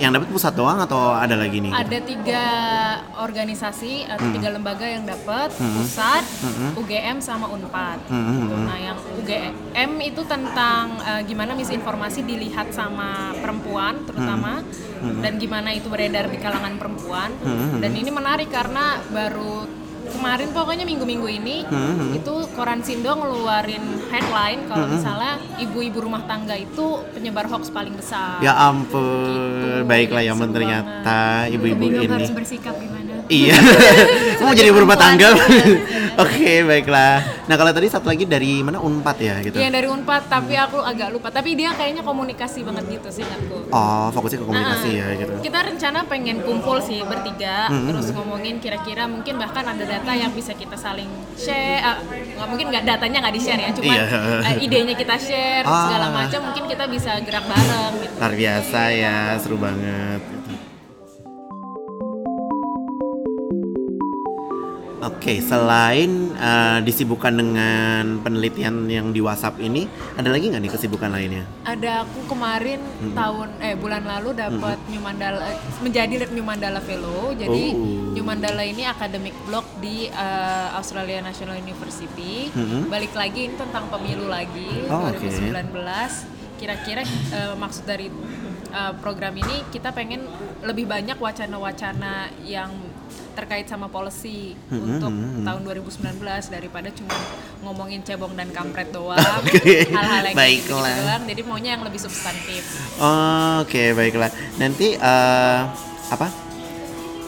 yang 0.00 0.10
dapat 0.10 0.32
pusat 0.32 0.56
doang 0.56 0.80
atau 0.80 1.12
ada 1.12 1.36
lagi 1.36 1.60
nih? 1.60 1.68
Ada 1.70 1.98
tiga 2.00 2.44
organisasi 3.20 4.08
atau 4.08 4.24
Hmm. 4.24 4.34
tiga 4.34 4.48
lembaga 4.48 4.82
yang 4.82 5.04
dapat 5.04 5.52
pusat, 5.52 6.24
UGM 6.74 7.20
sama 7.20 7.46
Unpad. 7.46 8.00
Hmm, 8.08 8.40
Gitu. 8.40 8.56
Nah, 8.56 8.78
yang 8.80 8.96
UGM 9.14 9.90
itu 10.00 10.24
tentang 10.24 10.96
eh, 11.00 11.22
gimana 11.22 11.52
misinformasi 11.52 12.24
dilihat 12.24 12.72
sama 12.72 13.36
perempuan 13.36 14.00
terutama 14.02 14.64
Hmm. 15.00 15.20
dan 15.20 15.36
gimana 15.36 15.70
itu 15.70 15.86
beredar 15.86 16.26
di 16.26 16.36
kalangan 16.36 16.76
perempuan. 16.76 17.30
Dan 17.76 17.92
ini 17.92 18.08
menarik 18.08 18.48
karena 18.48 19.00
baru 19.06 19.79
kemarin 20.10 20.48
pokoknya 20.50 20.84
minggu-minggu 20.84 21.28
ini 21.32 21.56
Hmm, 21.62 22.12
itu 22.12 22.34
koran 22.52 22.80
Sindo 22.80 23.12
ngeluarin 23.12 23.80
headline 24.08 24.66
kalau 24.66 24.86
misalnya 24.86 25.32
ibu-ibu 25.56 25.98
rumah 26.00 26.22
tangga 26.24 26.54
itu 26.54 26.86
penyebar 27.10 27.46
hoax 27.46 27.70
paling 27.70 27.94
besar. 27.94 28.38
Ya 28.40 28.52
ampun, 28.52 29.06
Gitu, 29.60 29.86
baiklah 29.86 30.22
ya 30.22 30.32
ampun 30.32 30.50
ternyata 30.50 31.18
ibu-ibu 31.48 31.84
ini. 31.88 32.06
harus 32.06 32.30
bersikap 32.30 32.74
gimana? 32.74 33.09
Iya, 33.30 33.54
mau 34.42 34.50
jadi 34.50 34.68
ibu 34.68 34.82
rumah 34.82 34.98
tangga. 34.98 35.30
Oke, 36.22 36.66
baiklah. 36.66 37.22
Nah 37.46 37.54
kalau 37.54 37.70
tadi 37.70 37.86
satu 37.86 38.04
lagi 38.04 38.26
dari 38.26 38.58
mana 38.58 38.76
Unpad 38.76 39.16
ya 39.16 39.38
gitu. 39.38 39.54
Iya 39.54 39.70
dari 39.70 39.86
Unpad, 39.86 40.26
tapi 40.26 40.52
aku 40.52 40.82
agak 40.82 41.08
lupa. 41.08 41.30
Tapi 41.30 41.54
dia 41.54 41.70
kayaknya 41.72 42.02
komunikasi 42.02 42.60
banget 42.60 42.90
gitu 42.90 43.08
sih 43.12 43.24
aku. 43.24 43.70
Oh, 43.70 44.10
fokusnya 44.10 44.36
ke 44.36 44.44
komunikasi 44.44 44.88
Nah, 44.90 44.98
ya 44.98 45.06
gitu. 45.16 45.32
Kita 45.40 45.58
rencana 45.62 45.98
pengen 46.04 46.42
kumpul 46.42 46.82
sih 46.82 46.98
bertiga, 47.00 47.70
Hmm, 47.70 47.86
terus 47.88 48.10
ngomongin 48.10 48.58
kira-kira 48.58 49.06
mungkin 49.06 49.38
bahkan 49.38 49.62
ada 49.64 49.84
data 49.84 50.10
yang 50.10 50.34
bisa 50.34 50.50
kita 50.52 50.74
saling 50.74 51.06
share. 51.34 51.78
ah, 51.80 51.96
nggak 52.02 52.48
mungkin 52.50 52.66
nggak 52.68 52.84
datanya 52.84 53.18
nggak 53.22 53.34
di 53.34 53.40
share 53.40 53.60
ya, 53.60 53.70
cuman 53.70 53.94
Iya. 53.94 54.04
eh, 54.44 54.56
idenya 54.60 54.94
kita 54.94 55.14
share 55.16 55.62
Ah. 55.62 55.86
segala 55.86 56.06
macam. 56.10 56.40
Mungkin 56.44 56.64
kita 56.66 56.84
bisa 56.84 57.14
gerak 57.22 57.46
bareng 57.46 57.94
gitu. 57.96 58.14
Luar 58.18 58.34
biasa 58.34 58.80
ya, 58.90 59.16
seru 59.38 59.56
banget. 59.56 60.39
Oke, 65.00 65.40
selain 65.40 66.28
eh, 66.36 66.78
disibukkan 66.84 67.32
dengan 67.32 68.20
penelitian 68.20 68.84
yang 68.84 69.16
di 69.16 69.24
WhatsApp 69.24 69.56
ini, 69.56 69.88
ada 70.12 70.28
lagi 70.28 70.52
nggak 70.52 70.60
nih 70.60 70.68
kesibukan 70.68 71.08
lainnya? 71.08 71.48
Ada 71.64 72.04
aku 72.04 72.28
kemarin 72.28 72.84
Hmm. 73.00 73.16
tahun 73.16 73.48
eh 73.58 73.72
bulan 73.74 74.04
lalu 74.04 74.36
dapat 74.36 74.76
New 74.92 75.00
Mandala 75.00 75.56
menjadi 75.80 76.28
New 76.28 76.44
Mandala 76.44 76.84
Fellow. 76.84 77.32
Jadi 77.32 77.72
Oh. 77.72 78.12
New 78.12 78.20
Mandala 78.20 78.60
ini 78.60 78.84
academic 78.84 79.32
block 79.48 79.64
di 79.80 80.04
eh, 80.04 80.68
Australia 80.76 81.24
National 81.24 81.56
University. 81.56 82.52
Mhm. 82.52 82.92
Balik 82.92 83.16
lagi 83.16 83.48
ini 83.48 83.56
tentang 83.56 83.88
pemilu 83.88 84.28
lagi 84.28 84.84
Oh, 84.84 85.08
oke. 85.08 85.16
2019. 85.16 86.28
Kira-kira 86.60 87.00
eh, 87.08 87.56
maksud 87.56 87.88
dari 87.88 88.12
eh, 88.68 88.92
program 89.00 89.32
ini 89.32 89.64
kita 89.72 89.96
pengen 89.96 90.28
lebih 90.60 90.84
banyak 90.84 91.16
wacana-wacana 91.16 92.28
yang 92.44 92.68
terkait 93.40 93.64
sama 93.64 93.88
policy 93.88 94.52
Mhm, 94.68 94.76
untuk 94.90 95.08
mhm. 95.10 95.42
tahun 95.42 95.60
2019 95.64 96.20
daripada 96.46 96.88
cuma 96.90 97.16
ngomongin 97.60 98.00
cebong 98.00 98.32
dan 98.34 98.48
kampret 98.50 98.92
doang 98.96 99.16
hal-hal 99.16 99.96
yang 100.22 100.34
kayak 100.34 100.60
gitu 100.60 100.76
baiklah. 100.76 100.96
doang 100.98 101.22
jadi 101.24 101.40
maunya 101.42 101.70
yang 101.72 101.82
lebih 101.82 101.98
substantif 101.98 102.62
Oh, 102.96 103.62
Oke, 103.62 103.92
baiklah. 103.92 104.28
Nanti 104.56 104.92
eh, 104.92 105.60
apa? 106.06 106.28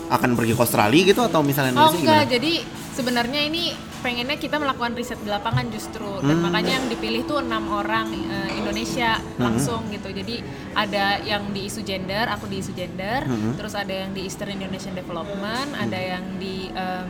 Akan 0.09 0.37
pergi 0.37 0.53
ke 0.53 0.61
Australia 0.61 1.03
gitu 1.03 1.21
atau 1.23 1.41
misalnya 1.41 1.73
oh 1.75 1.89
enggak 1.91 2.05
gimana? 2.23 2.29
jadi 2.31 2.53
sebenarnya 2.93 3.41
ini 3.43 3.73
pengennya 4.03 4.35
kita 4.35 4.59
melakukan 4.59 4.93
riset 4.93 5.17
di 5.17 5.31
lapangan 5.31 5.71
justru 5.71 6.19
dan 6.21 6.37
Hmm. 6.37 6.45
makanya 6.45 6.73
yang 6.77 6.87
dipilih 6.89 7.23
tuh 7.23 7.39
enam 7.39 7.71
orang 7.71 8.11
eh, 8.13 8.51
Indonesia 8.53 9.17
Hmm. 9.17 9.47
langsung 9.47 9.87
gitu 9.89 10.11
jadi 10.11 10.43
ada 10.75 11.23
yang 11.23 11.49
di 11.49 11.65
isu 11.65 11.81
gender 11.83 12.27
aku 12.27 12.47
di 12.47 12.59
isu 12.59 12.73
gender 12.73 13.23
Hmm. 13.23 13.55
terus 13.55 13.73
ada 13.73 13.95
yang 13.95 14.11
di 14.11 14.27
Eastern 14.27 14.53
Indonesian 14.53 14.93
Development 14.93 15.71
ada 15.73 15.97
yang 15.97 16.37
di 16.37 16.67
em, 16.69 17.09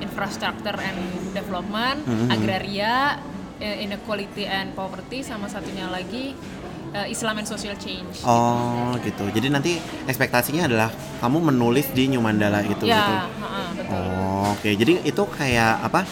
infrastructure 0.00 0.74
and 0.74 0.98
development 1.30 2.00
Hmm. 2.02 2.28
agraria 2.30 3.20
eh, 3.58 3.84
inequality 3.84 4.42
and 4.42 4.72
poverty 4.72 5.20
sama 5.20 5.44
satunya 5.44 5.84
lagi 5.86 6.32
eh, 6.90 7.06
Islam 7.06 7.36
and 7.36 7.46
social 7.46 7.76
change 7.76 8.24
Oh 8.24 8.96
gitu. 8.98 9.28
Jadi 9.28 9.46
nanti 9.46 9.76
ekspektasinya 10.04 10.64
adalah 10.64 10.88
kamu 11.20 11.38
menulis 11.46 11.86
di 11.88 12.08
New 12.08 12.18
Mandala 12.18 12.64
itu 12.64 12.82
ya 12.82 12.98
gitu. 12.98 13.14
ha-ha, 13.38 13.62
betul 13.70 13.94
Oh, 13.94 14.50
oke. 14.50 14.70
Jadi 14.72 14.92
itu 15.04 15.22
kayak 15.30 15.84
apa? 15.84 16.02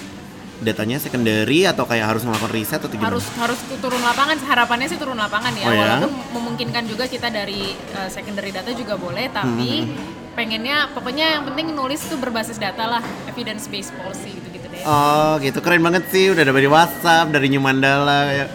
Datanya 0.59 0.99
secondary 0.99 1.63
atau 1.63 1.83
kayak 1.83 2.07
harus 2.09 2.23
melakukan 2.23 2.51
riset 2.51 2.77
atau 2.77 2.89
gimana? 2.89 3.07
harus 3.09 3.23
harus 3.33 3.55
turun 3.79 4.01
lapangan 4.01 4.35
harapannya 4.41 4.87
sih 4.87 4.97
turun 4.97 5.15
lapangan 5.15 5.55
ya 5.55 5.65
Oh 5.65 5.71
ya? 5.71 5.81
walaupun 5.81 6.11
memungkinkan 6.33 6.83
juga 6.85 7.07
kita 7.07 7.29
dari 7.29 7.63
uh, 7.93 8.09
secondary 8.09 8.51
data 8.51 8.71
juga 8.71 8.95
boleh 8.95 9.31
tapi 9.31 9.87
Hmm. 9.87 9.95
pengennya 10.35 10.91
pokoknya 10.93 11.27
yang 11.37 11.45
penting 11.45 11.71
nulis 11.73 12.03
tuh 12.03 12.15
berbasis 12.15 12.57
data 12.57 12.87
lah 12.89 12.99
evidence 13.27 13.67
based 13.67 13.95
policy 13.95 14.35
gitu 14.35 14.51
gitu 14.53 14.67
deh 14.69 14.83
Oh 14.83 15.39
gitu 15.39 15.59
keren 15.59 15.79
banget 15.81 16.07
sih 16.09 16.27
udah 16.29 16.43
dari 16.43 16.67
WhatsApp 16.67 17.31
dari 17.31 17.47
New 17.49 17.59
Mandala 17.59 18.27
kayak 18.27 18.49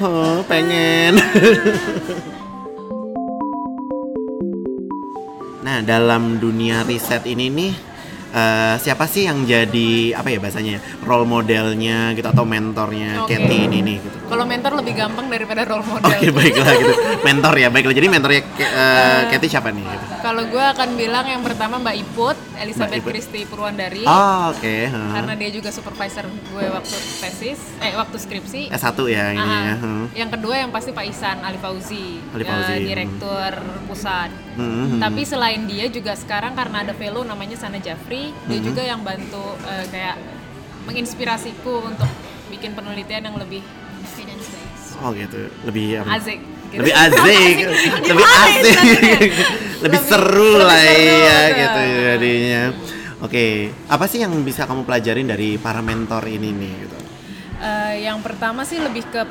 oh 0.00 0.42
pengen. 0.44 1.18
nah 5.60 5.82
dalam 5.82 6.38
dunia 6.38 6.82
riset 6.82 7.26
ini 7.26 7.46
nih 7.48 7.72
eh, 8.32 8.74
siapa 8.76 9.04
sih 9.04 9.24
yang 9.24 9.42
jadi 9.42 9.90
apa 10.14 10.28
ya 10.28 10.38
bahasanya 10.38 10.72
ya, 10.72 10.80
role 11.02 11.24
modelnya 11.24 12.12
gitu 12.12 12.26
atau 12.26 12.44
mentornya 12.44 13.22
Oke. 13.22 13.34
Katy 13.34 13.56
ini 13.66 13.78
nih 13.80 13.96
gitu. 13.98 14.16
kalau 14.26 14.44
mentor 14.44 14.72
lebih 14.74 14.94
gampang 14.94 15.26
daripada 15.26 15.62
role 15.64 15.82
model 15.82 16.06
Oke 16.06 16.28
baiklah 16.30 16.72
gitu 16.76 16.94
mentor 17.20 17.54
ya 17.54 17.68
baiklah 17.68 17.92
jadi 17.92 18.06
mentornya 18.06 18.40
uh, 18.42 19.20
Katy 19.28 19.46
siapa 19.46 19.70
nih? 19.70 19.82
Gitu. 19.82 20.04
kalau 20.20 20.42
gue 20.44 20.64
akan 20.64 20.88
bilang 20.94 21.26
yang 21.26 21.42
pertama 21.42 21.78
Mbak 21.78 21.96
Iput 21.98 22.36
Elizabeth 22.56 22.90
Mbak 22.90 23.00
Iput. 23.00 23.10
Christie 23.10 23.44
Purwandari 23.44 24.02
Oh 24.02 24.50
oke. 24.50 24.74
huh. 24.86 25.10
karena 25.12 25.32
dia 25.34 25.50
juga 25.50 25.70
supervisor 25.70 26.24
gue 26.26 26.66
waktu 26.66 26.96
tesis 27.18 27.58
eh 27.78 27.94
waktu 27.94 28.16
skripsi 28.16 28.62
S1 28.70 28.96
ya 29.06 29.24
ini 29.32 29.38
Ah, 29.40 29.62
ya. 29.64 29.74
huh. 29.76 30.04
Yang 30.12 30.30
kedua 30.36 30.54
yang 30.56 30.70
pasti 30.70 30.90
Pak 30.90 31.04
Isan 31.04 31.40
Ali 31.40 31.56
Fauzi, 31.56 32.20
Ali 32.30 32.42
eh, 32.42 32.46
Fauzi, 32.46 32.74
hmm. 32.74 32.84
direktur 32.84 33.52
pusat. 33.86 34.30
Hmm, 34.60 34.86
hmm, 34.86 35.00
Tapi 35.00 35.22
selain 35.24 35.64
dia 35.64 35.88
juga 35.88 36.12
sekarang 36.12 36.52
karena 36.52 36.82
ada 36.82 36.92
fellow 36.92 37.24
namanya 37.24 37.56
Sana 37.56 37.78
Jafri, 37.78 38.28
dia 38.44 38.58
Hmm. 38.58 38.66
juga 38.66 38.82
yang 38.82 39.00
bantu 39.00 39.40
eh, 39.62 39.86
kayak 39.86 40.16
menginspirasiku 40.82 41.86
untuk 41.86 42.08
bikin 42.48 42.72
penelitian 42.72 43.24
yang 43.24 43.36
lebih 43.36 43.64
evidence 44.04 44.46
based 44.46 44.98
Oh 44.98 45.10
gitu 45.12 45.48
lebih 45.62 45.98
apa? 45.98 46.14
azik. 46.14 46.40
gitu. 46.68 46.76
lebih 46.76 46.94
asik, 46.94 47.56
lebih 48.04 48.22
asik, 48.22 48.62
istilahnya? 48.62 49.18
lebih 49.18 49.40
Lebih- 49.80 50.02
seru 50.04 50.50
lebih 50.52 50.62
lah 50.62 50.80
seru, 50.80 51.18
ya 51.20 51.38
gitu 51.50 51.80
jadinya. 52.04 52.62
Oke, 53.20 53.44
apa 53.86 54.04
sih 54.06 54.18
yang 54.18 54.32
bisa 54.40 54.64
kamu 54.64 54.82
pelajarin 54.82 55.26
dari 55.26 55.56
para 55.56 55.80
mentor 55.80 56.24
ini 56.26 56.52
nih 56.52 56.72
gitu? 56.80 56.98
Eh, 57.58 57.94
yang 58.02 58.20
pertama 58.20 58.62
sih 58.62 58.78
lebih 58.78 59.02
ke 59.04 59.22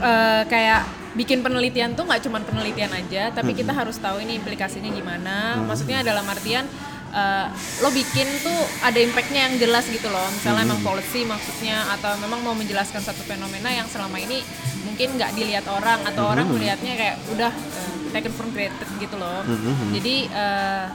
eh, 0.00 0.42
kayak 0.44 0.82
bikin 1.18 1.42
penelitian 1.42 1.98
tuh 1.98 2.06
nggak 2.06 2.22
cuma 2.30 2.38
penelitian 2.38 2.94
aja, 2.94 3.34
tapi 3.34 3.50
kita 3.58 3.74
harus 3.74 3.98
tahu 3.98 4.22
ini 4.22 4.38
implikasinya 4.38 4.86
gimana. 4.94 5.58
Maksudnya 5.66 6.06
dalam 6.06 6.22
artian 6.30 6.62
eh, 7.10 7.46
lo 7.82 7.90
bikin 7.90 8.28
tuh 8.46 8.58
ada 8.86 9.02
impactnya 9.02 9.50
yang 9.50 9.54
jelas 9.58 9.90
gitu 9.90 10.06
loh. 10.06 10.30
Misalnya 10.30 10.62
emang 10.70 10.80
policy 10.86 11.26
maksudnya 11.26 11.90
atau 11.98 12.14
memang 12.22 12.46
mau 12.46 12.54
menjelaskan 12.54 13.02
satu 13.02 13.26
fenomena 13.26 13.74
yang 13.74 13.90
selama 13.90 14.22
ini 14.22 14.46
mungkin 14.86 15.18
nggak 15.18 15.34
dilihat 15.34 15.66
orang 15.66 15.98
atau 16.06 16.30
orang 16.30 16.46
melihatnya 16.46 16.94
kayak 16.94 17.16
udah 17.34 17.50
eh, 17.50 17.92
taken 18.14 18.32
for 18.32 18.46
granted 18.54 18.88
gitu 19.02 19.18
loh. 19.18 19.42
Jadi 19.90 20.30
eh, 20.30 20.86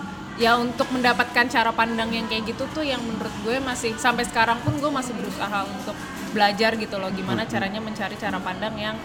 ya 0.41 0.57
untuk 0.57 0.89
mendapatkan 0.89 1.45
cara 1.45 1.69
pandang 1.75 2.09
yang 2.09 2.25
kayak 2.25 2.47
gitu 2.49 2.65
tuh 2.73 2.81
yang 2.81 3.03
menurut 3.05 3.33
gue 3.45 3.61
masih 3.61 3.93
sampai 4.01 4.25
sekarang 4.25 4.57
pun 4.65 4.73
gue 4.81 4.89
masih 4.89 5.13
berusaha 5.13 5.61
untuk 5.67 5.93
belajar 6.33 6.73
gitu 6.73 6.97
loh 6.97 7.13
gimana 7.13 7.45
caranya 7.45 7.77
mencari 7.77 8.17
cara 8.17 8.41
pandang 8.41 8.73
yang 8.73 8.97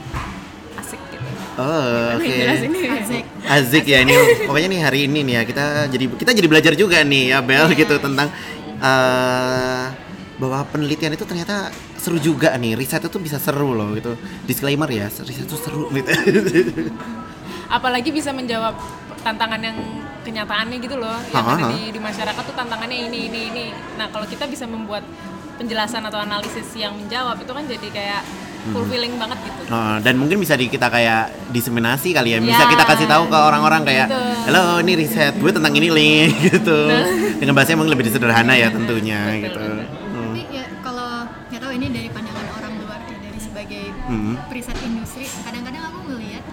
asik 0.79 1.01
gitu. 1.11 1.27
Oh, 1.59 2.15
oke. 2.15 2.27
Jelasinnya. 2.31 2.81
Asik. 3.03 3.25
Asik 3.45 3.85
ya 3.85 3.99
ini. 4.07 4.15
Pokoknya 4.47 4.69
nih 4.71 4.81
hari 4.83 4.99
ini 5.11 5.21
nih 5.27 5.35
ya 5.39 5.43
kita 5.43 5.65
jadi 5.91 6.05
kita 6.15 6.31
jadi 6.33 6.49
belajar 6.49 6.73
juga 6.79 7.03
nih 7.03 7.35
ya 7.35 7.39
Bel 7.43 7.67
gitu 7.75 7.95
tentang 7.99 8.29
eh 8.79 9.85
bahwa 10.39 10.63
penelitian 10.71 11.19
itu 11.19 11.27
ternyata 11.27 11.75
seru 11.99 12.23
juga 12.23 12.55
nih. 12.55 12.79
Riset 12.79 13.03
itu 13.03 13.19
bisa 13.19 13.43
seru 13.43 13.75
loh 13.75 13.91
gitu. 13.99 14.15
Disclaimer 14.47 14.87
ya, 14.87 15.11
riset 15.11 15.51
itu 15.51 15.57
seru 15.59 15.91
gitu. 15.91 16.09
Apalagi 17.77 18.15
bisa 18.15 18.31
menjawab 18.31 18.79
tantangan 19.21 19.61
yang 19.61 19.77
kenyataannya 20.23 20.79
gitu 20.79 20.97
loh 20.97 21.19
yang 21.35 21.43
Ha, 21.43 21.53
ada 21.59 21.65
ha. 21.69 21.71
di, 21.75 21.91
di 21.91 22.01
masyarakat 22.01 22.43
tuh 22.47 22.55
tantangannya 22.55 23.11
ini 23.11 23.29
ini 23.29 23.41
ini. 23.51 23.67
Nah 23.99 24.09
kalau 24.15 24.25
kita 24.31 24.47
bisa 24.47 24.65
membuat 24.65 25.03
penjelasan 25.59 26.07
atau 26.07 26.23
analisis 26.23 26.71
yang 26.79 26.95
menjawab 26.95 27.35
itu 27.43 27.51
kan 27.51 27.65
jadi 27.67 27.89
kayak 27.91 28.23
fulfilling 28.71 29.15
banget 29.15 29.39
gitu. 29.41 29.61
Oh, 29.69 29.97
dan 29.99 30.15
mungkin 30.15 30.37
bisa 30.39 30.55
di, 30.55 30.67
kita 30.67 30.87
kayak 30.87 31.23
diseminasi 31.49 32.11
kali 32.11 32.33
ya. 32.33 32.39
Bisa 32.39 32.63
Ya, 32.63 32.67
kita 32.67 32.85
kasih 32.85 33.07
tahu 33.07 33.27
ke 33.27 33.37
orang-orang 33.37 33.83
kayak, 33.83 34.07
gitu. 34.07 34.21
halo 34.47 34.81
ini 34.81 34.93
riset 34.97 35.35
gue 35.35 35.51
tentang 35.51 35.73
ini 35.73 35.89
nih 35.89 36.19
gitu. 36.49 36.79
Dengan 37.37 37.53
bahasa 37.53 37.71
yang 37.71 37.81
mungkin 37.81 37.95
lebih 37.95 38.09
sederhana 38.09 38.53
ya 38.53 38.69
tentunya 38.69 39.21
Betul, 39.29 39.43
gitu. 39.45 39.61
betul. 39.61 39.77
Hmm. 40.09 40.25
Tapi 40.29 40.43
ya 40.51 40.65
kalau 40.81 41.11
nggak 41.47 41.61
tahu 41.61 41.73
ini 41.75 41.87
dari 41.89 42.09
pandangan 42.09 42.47
orang 42.55 42.73
luar 42.79 43.01
ya 43.05 43.17
dari 43.19 43.39
sebagai 43.39 43.85
Hmm. 44.09 44.35
riset 44.49 44.79
industri, 44.81 45.25
kadang-kadang 45.39 45.85
aku 45.85 45.99
melihat 46.09 46.45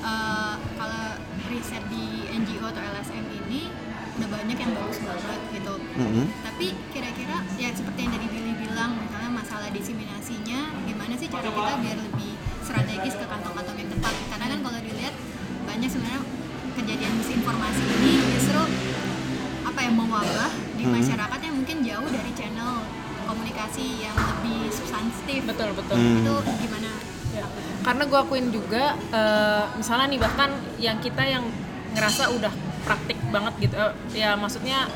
eh, 0.00 0.54
kalau 0.76 1.02
riset 1.48 1.82
di 1.88 2.04
NGO 2.32 2.64
atau 2.64 2.78
LSM 2.80 3.24
ini 3.44 3.66
udah 4.12 4.28
banyak 4.28 4.56
yang 4.60 4.72
bagus 4.76 4.98
banget 5.00 5.40
gitu. 5.56 5.74
Mhm. 5.96 6.24
Tapi 6.44 6.66
kira-kira 6.92 7.36
ya 7.56 7.68
seperti 7.72 7.98
yang 8.04 8.12
tadi 8.12 8.26
Billy 8.28 8.54
bilang, 8.60 8.90
misalnya 9.00 9.30
masalah 9.32 9.68
diseminasinya, 9.72 10.60
gimana 10.84 11.14
sih 11.16 11.28
cara 11.32 11.48
kita 11.48 11.72
biar 11.80 11.98
lebih 11.98 12.30
strategis 12.60 13.14
ke 13.16 13.24
kantong-kantong 13.24 13.76
yang 13.80 13.90
tepat? 13.90 14.14
Karena 14.28 14.46
kan 14.52 14.58
kalau 14.60 14.78
dilihat 14.84 15.14
banyak 15.64 15.88
sebenarnya 15.88 16.22
kejadian 16.76 17.12
misinformasi 17.20 17.82
ini 17.84 18.12
justru 18.36 18.62
apa 19.64 19.80
yang 19.80 19.94
mewabah 19.96 20.50
di 20.76 20.84
Mhm. 20.84 20.92
masyarakat 20.92 21.40
yang 21.40 21.54
mungkin 21.56 21.76
jauh 21.80 22.08
dari 22.12 22.30
channel 22.36 22.72
komunikasi 23.24 24.04
yang 24.04 24.16
lebih 24.16 24.68
substantif. 24.68 25.40
Betul 25.48 25.72
betul. 25.72 25.96
Hmm. 25.96 26.20
Itu 26.20 26.34
gimana? 26.60 26.90
Ya. 27.32 27.48
Karena 27.80 28.02
gue 28.04 28.18
akuin 28.20 28.52
juga, 28.52 28.92
eh, 29.08 29.64
misalnya 29.80 30.06
nih 30.12 30.20
bahkan 30.20 30.50
yang 30.76 31.00
kita 31.00 31.24
yang 31.24 31.44
ngerasa 31.96 32.28
udah 32.28 32.52
praktik 32.82 33.18
banget 33.30 33.54
gitu, 33.62 33.74
eh, 33.78 33.92
ya 34.14 34.34
maksudnya 34.34 34.86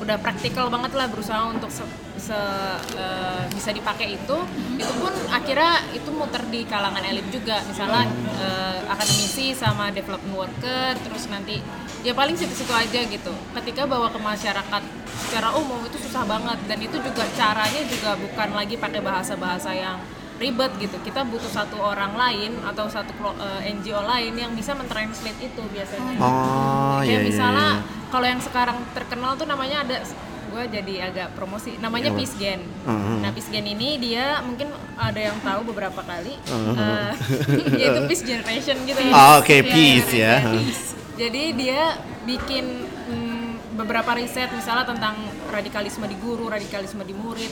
udah 0.00 0.16
praktikal 0.18 0.66
banget 0.72 0.96
lah 0.96 1.06
berusaha 1.06 1.44
untuk 1.50 1.70
se, 1.70 1.84
se- 2.18 2.80
eh, 2.98 3.42
bisa 3.52 3.70
dipakai 3.70 4.16
itu, 4.18 4.36
itu 4.74 4.92
pun 4.98 5.12
akhirnya 5.30 5.86
itu 5.94 6.10
muter 6.10 6.42
di 6.50 6.66
kalangan 6.66 7.04
elit 7.04 7.26
juga, 7.30 7.62
misalnya 7.68 8.08
eh, 8.38 8.78
akademisi 8.90 9.54
sama 9.54 9.90
development 9.94 10.34
worker, 10.34 10.98
terus 11.04 11.28
nanti 11.30 11.60
ya 12.02 12.12
paling 12.12 12.34
situ-situ 12.34 12.72
aja 12.74 13.00
gitu. 13.06 13.32
Ketika 13.54 13.86
bawa 13.86 14.10
ke 14.12 14.18
masyarakat 14.18 14.82
secara 15.24 15.50
umum 15.56 15.80
itu 15.86 15.98
susah 15.98 16.22
banget. 16.28 16.58
Dan 16.68 16.78
itu 16.78 16.96
juga 17.00 17.24
caranya 17.34 17.82
juga 17.88 18.14
bukan 18.18 18.48
lagi 18.54 18.76
pakai 18.76 19.00
bahasa-bahasa 19.00 19.70
yang 19.72 19.98
ribet 20.36 20.72
gitu. 20.78 20.96
Kita 21.00 21.22
butuh 21.22 21.48
satu 21.48 21.78
orang 21.78 22.14
lain 22.14 22.58
atau 22.62 22.86
satu 22.86 23.14
kelo- 23.14 23.38
eh, 23.38 23.70
NGO 23.70 24.00
lain 24.00 24.34
yang 24.34 24.52
bisa 24.52 24.72
mentranslate 24.72 25.38
itu 25.40 25.62
biasanya. 25.64 26.16
Oh 26.16 26.98
Kayak 26.98 27.04
iya 27.04 27.12
iya. 27.12 27.18
misalnya 27.22 27.68
iya. 27.76 28.08
kalau 28.08 28.26
yang 28.26 28.40
sekarang 28.40 28.78
terkenal 28.90 29.34
tuh 29.34 29.44
namanya 29.44 29.82
ada 29.82 30.02
gue 30.44 30.64
jadi 30.70 30.94
agak 31.04 31.34
promosi 31.34 31.74
namanya 31.78 32.08
Apa? 32.08 32.18
Peace 32.20 32.36
Gen. 32.36 32.62
Mhm. 32.84 33.14
Nah 33.20 33.30
Peace 33.30 33.48
Gen 33.48 33.66
ini 33.66 33.98
dia 33.98 34.38
mungkin 34.40 34.70
ada 34.94 35.18
yang 35.18 35.34
tahu 35.40 35.66
beberapa 35.66 35.98
kali 36.00 36.38
Mhm. 36.40 36.74
eh, 36.76 37.12
yaitu 37.80 38.00
Peace 38.06 38.22
Generation 38.22 38.76
gitu. 38.84 39.02
Oh, 39.08 39.38
oke, 39.38 39.50
Iya, 39.52 39.62
peace 39.64 40.10
iya, 40.12 40.38
ya. 40.38 40.50
peace. 40.52 40.84
Jadi 41.14 41.42
dia 41.54 41.94
bikin 42.24 42.64
mm, 42.86 43.42
beberapa 43.74 44.14
riset 44.14 44.50
misalnya 44.50 44.82
tentang 44.84 45.18
radikalisme 45.48 46.06
di 46.06 46.14
guru, 46.16 46.46
radikalisme 46.46 47.02
di 47.02 47.10
murid, 47.12 47.50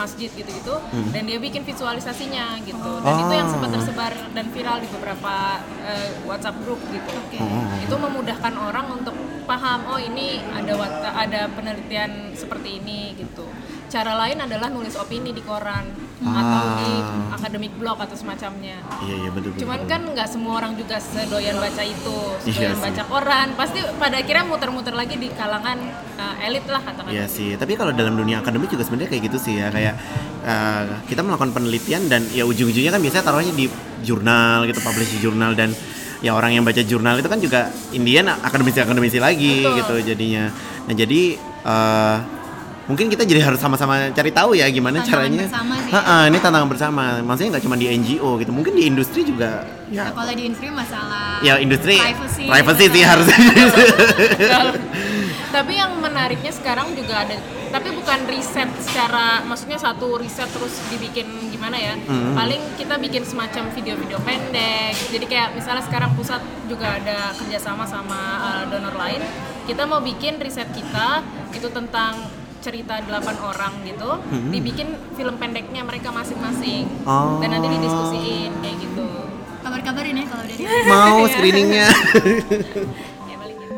masjid 0.00 0.32
gitu-gitu, 0.32 0.80
dan 1.12 1.22
dia 1.28 1.36
bikin 1.36 1.60
visualisasinya 1.68 2.56
gitu. 2.64 2.92
Dan 3.04 3.12
itu 3.20 3.32
yang 3.36 3.48
sempat 3.52 3.68
tersebar 3.76 4.12
dan 4.32 4.48
viral 4.48 4.80
di 4.80 4.88
beberapa 4.88 5.60
eh, 5.84 6.10
WhatsApp 6.24 6.56
group 6.64 6.80
gitu. 6.88 7.12
Itu 7.84 7.94
memudahkan 8.00 8.54
orang 8.56 8.86
untuk 8.96 9.12
paham 9.44 9.92
oh 9.92 10.00
ini 10.00 10.40
ada 10.56 10.72
ada 11.12 11.40
penelitian 11.52 12.32
seperti 12.32 12.80
ini 12.80 13.12
gitu. 13.20 13.44
Cara 13.90 14.16
lain 14.16 14.40
adalah 14.40 14.72
nulis 14.72 14.96
opini 14.96 15.36
di 15.36 15.42
koran. 15.44 16.09
Atau 16.20 16.64
di 16.76 16.92
Ah. 17.00 17.32
academic 17.32 17.72
blog 17.80 17.96
atau 17.96 18.12
semacamnya. 18.12 18.76
Iya 19.00 19.14
iya 19.24 19.30
betul. 19.32 19.56
Cuman 19.56 19.80
betul. 19.80 19.90
kan 19.90 20.00
nggak 20.12 20.28
semua 20.28 20.52
orang 20.60 20.72
juga 20.76 21.00
sedoyan 21.00 21.56
baca 21.56 21.80
itu, 21.80 22.18
Iya 22.44 22.52
sedoyan 22.52 22.76
sih. 22.76 22.84
baca 22.84 23.02
koran. 23.08 23.48
Pasti 23.56 23.78
pada 23.96 24.16
akhirnya 24.20 24.44
muter-muter 24.44 24.92
lagi 24.92 25.16
di 25.16 25.32
kalangan 25.32 25.80
uh, 26.20 26.44
elit 26.44 26.68
lah 26.68 26.80
katakan. 26.84 27.08
Iya 27.08 27.24
sih, 27.24 27.56
tapi 27.56 27.72
kalau 27.74 27.96
dalam 27.96 28.14
dunia 28.14 28.44
akademik 28.44 28.68
juga 28.68 28.84
sebenarnya 28.84 29.10
kayak 29.10 29.22
gitu 29.32 29.38
sih 29.40 29.54
ya, 29.56 29.72
kayak 29.72 29.94
uh, 30.44 30.82
kita 31.08 31.24
melakukan 31.24 31.56
penelitian 31.56 32.06
dan 32.06 32.20
ya 32.30 32.44
ujung-ujungnya 32.44 32.92
kan 32.92 33.00
biasanya 33.00 33.24
taruhnya 33.24 33.54
di 33.56 33.66
jurnal 34.04 34.68
gitu, 34.68 34.78
publish 34.84 35.16
di 35.16 35.20
jurnal 35.20 35.56
dan 35.56 35.72
ya 36.20 36.36
orang 36.36 36.52
yang 36.52 36.64
baca 36.68 36.84
jurnal 36.84 37.16
itu 37.16 37.28
kan 37.32 37.40
juga 37.40 37.72
Indian 37.96 38.28
akademisi-akademisi 38.28 39.16
lagi 39.16 39.64
Betul. 39.64 39.76
gitu 39.80 39.94
jadinya. 40.12 40.52
Nah 40.84 40.92
jadi 40.92 41.22
uh, 41.64 42.16
mungkin 42.90 43.06
kita 43.06 43.22
jadi 43.22 43.46
harus 43.46 43.56
sama-sama 43.56 44.10
cari 44.10 44.34
tahu 44.34 44.52
ya 44.52 44.66
gimana 44.66 44.98
Tantangan 44.98 45.30
caranya. 45.30 45.46
sih. 45.46 45.92
Ha-ha, 45.94 46.16
ini 46.26 46.36
tantangan 46.36 46.66
bersama. 46.66 47.22
Maksudnya 47.22 47.50
nggak 47.54 47.64
cuma 47.64 47.76
di 47.78 47.86
NGO 47.88 48.30
gitu, 48.36 48.50
mungkin 48.50 48.74
di 48.74 48.84
industri 48.84 49.22
juga. 49.22 49.62
Nah, 49.62 49.78
Ya, 49.90 50.04
kalau 50.10 50.30
di 50.30 50.42
industri 50.44 50.68
masalah 50.70 51.38
ya 51.40 51.54
industri 51.56 51.94
privacy, 51.96 52.46
privacy 52.46 52.84
sih 52.90 53.02
harusnya. 53.02 53.38
tapi 55.50 55.74
yang 55.74 55.98
menariknya 55.98 56.54
sekarang 56.54 56.94
juga 56.94 57.26
ada 57.26 57.34
tapi 57.70 57.90
bukan 57.90 58.22
riset 58.26 58.70
secara 58.78 59.42
maksudnya 59.42 59.78
satu 59.78 60.14
riset 60.14 60.46
terus 60.46 60.78
dibikin 60.90 61.26
gimana 61.50 61.74
ya 61.74 61.94
Hmm. 62.00 62.34
paling 62.34 62.62
kita 62.74 62.98
bikin 62.98 63.22
semacam 63.22 63.66
video-video 63.70 64.18
pendek 64.22 64.94
jadi 65.10 65.26
kayak 65.26 65.48
misalnya 65.54 65.82
sekarang 65.82 66.14
pusat 66.14 66.38
juga 66.66 66.94
ada 66.94 67.34
kerjasama 67.34 67.82
sama 67.82 68.18
uh, 68.40 68.62
donor 68.70 68.94
lain 68.94 69.22
kita 69.66 69.86
mau 69.86 69.98
bikin 69.98 70.38
riset 70.38 70.70
kita 70.70 71.22
itu 71.50 71.66
tentang 71.66 72.14
cerita 72.60 73.00
delapan 73.00 73.36
orang 73.40 73.72
gitu 73.82 74.10
Hmm. 74.20 74.48
dibikin 74.48 74.88
film 75.12 75.34
pendeknya 75.34 75.80
mereka 75.80 76.08
masing-masing 76.10 76.84
Oh. 77.02 77.40
dan 77.40 77.50
nanti 77.50 77.68
didiskusiin 77.70 78.52
kayak 78.60 78.76
gitu 78.78 79.08
kabar-kabarin 79.60 80.14
ya 80.14 80.26
kalau 80.26 80.44
dari 80.44 80.62
Mau 80.86 81.18
screeningnya. 81.32 81.88
ya 81.88 83.36
gitu. 83.40 83.76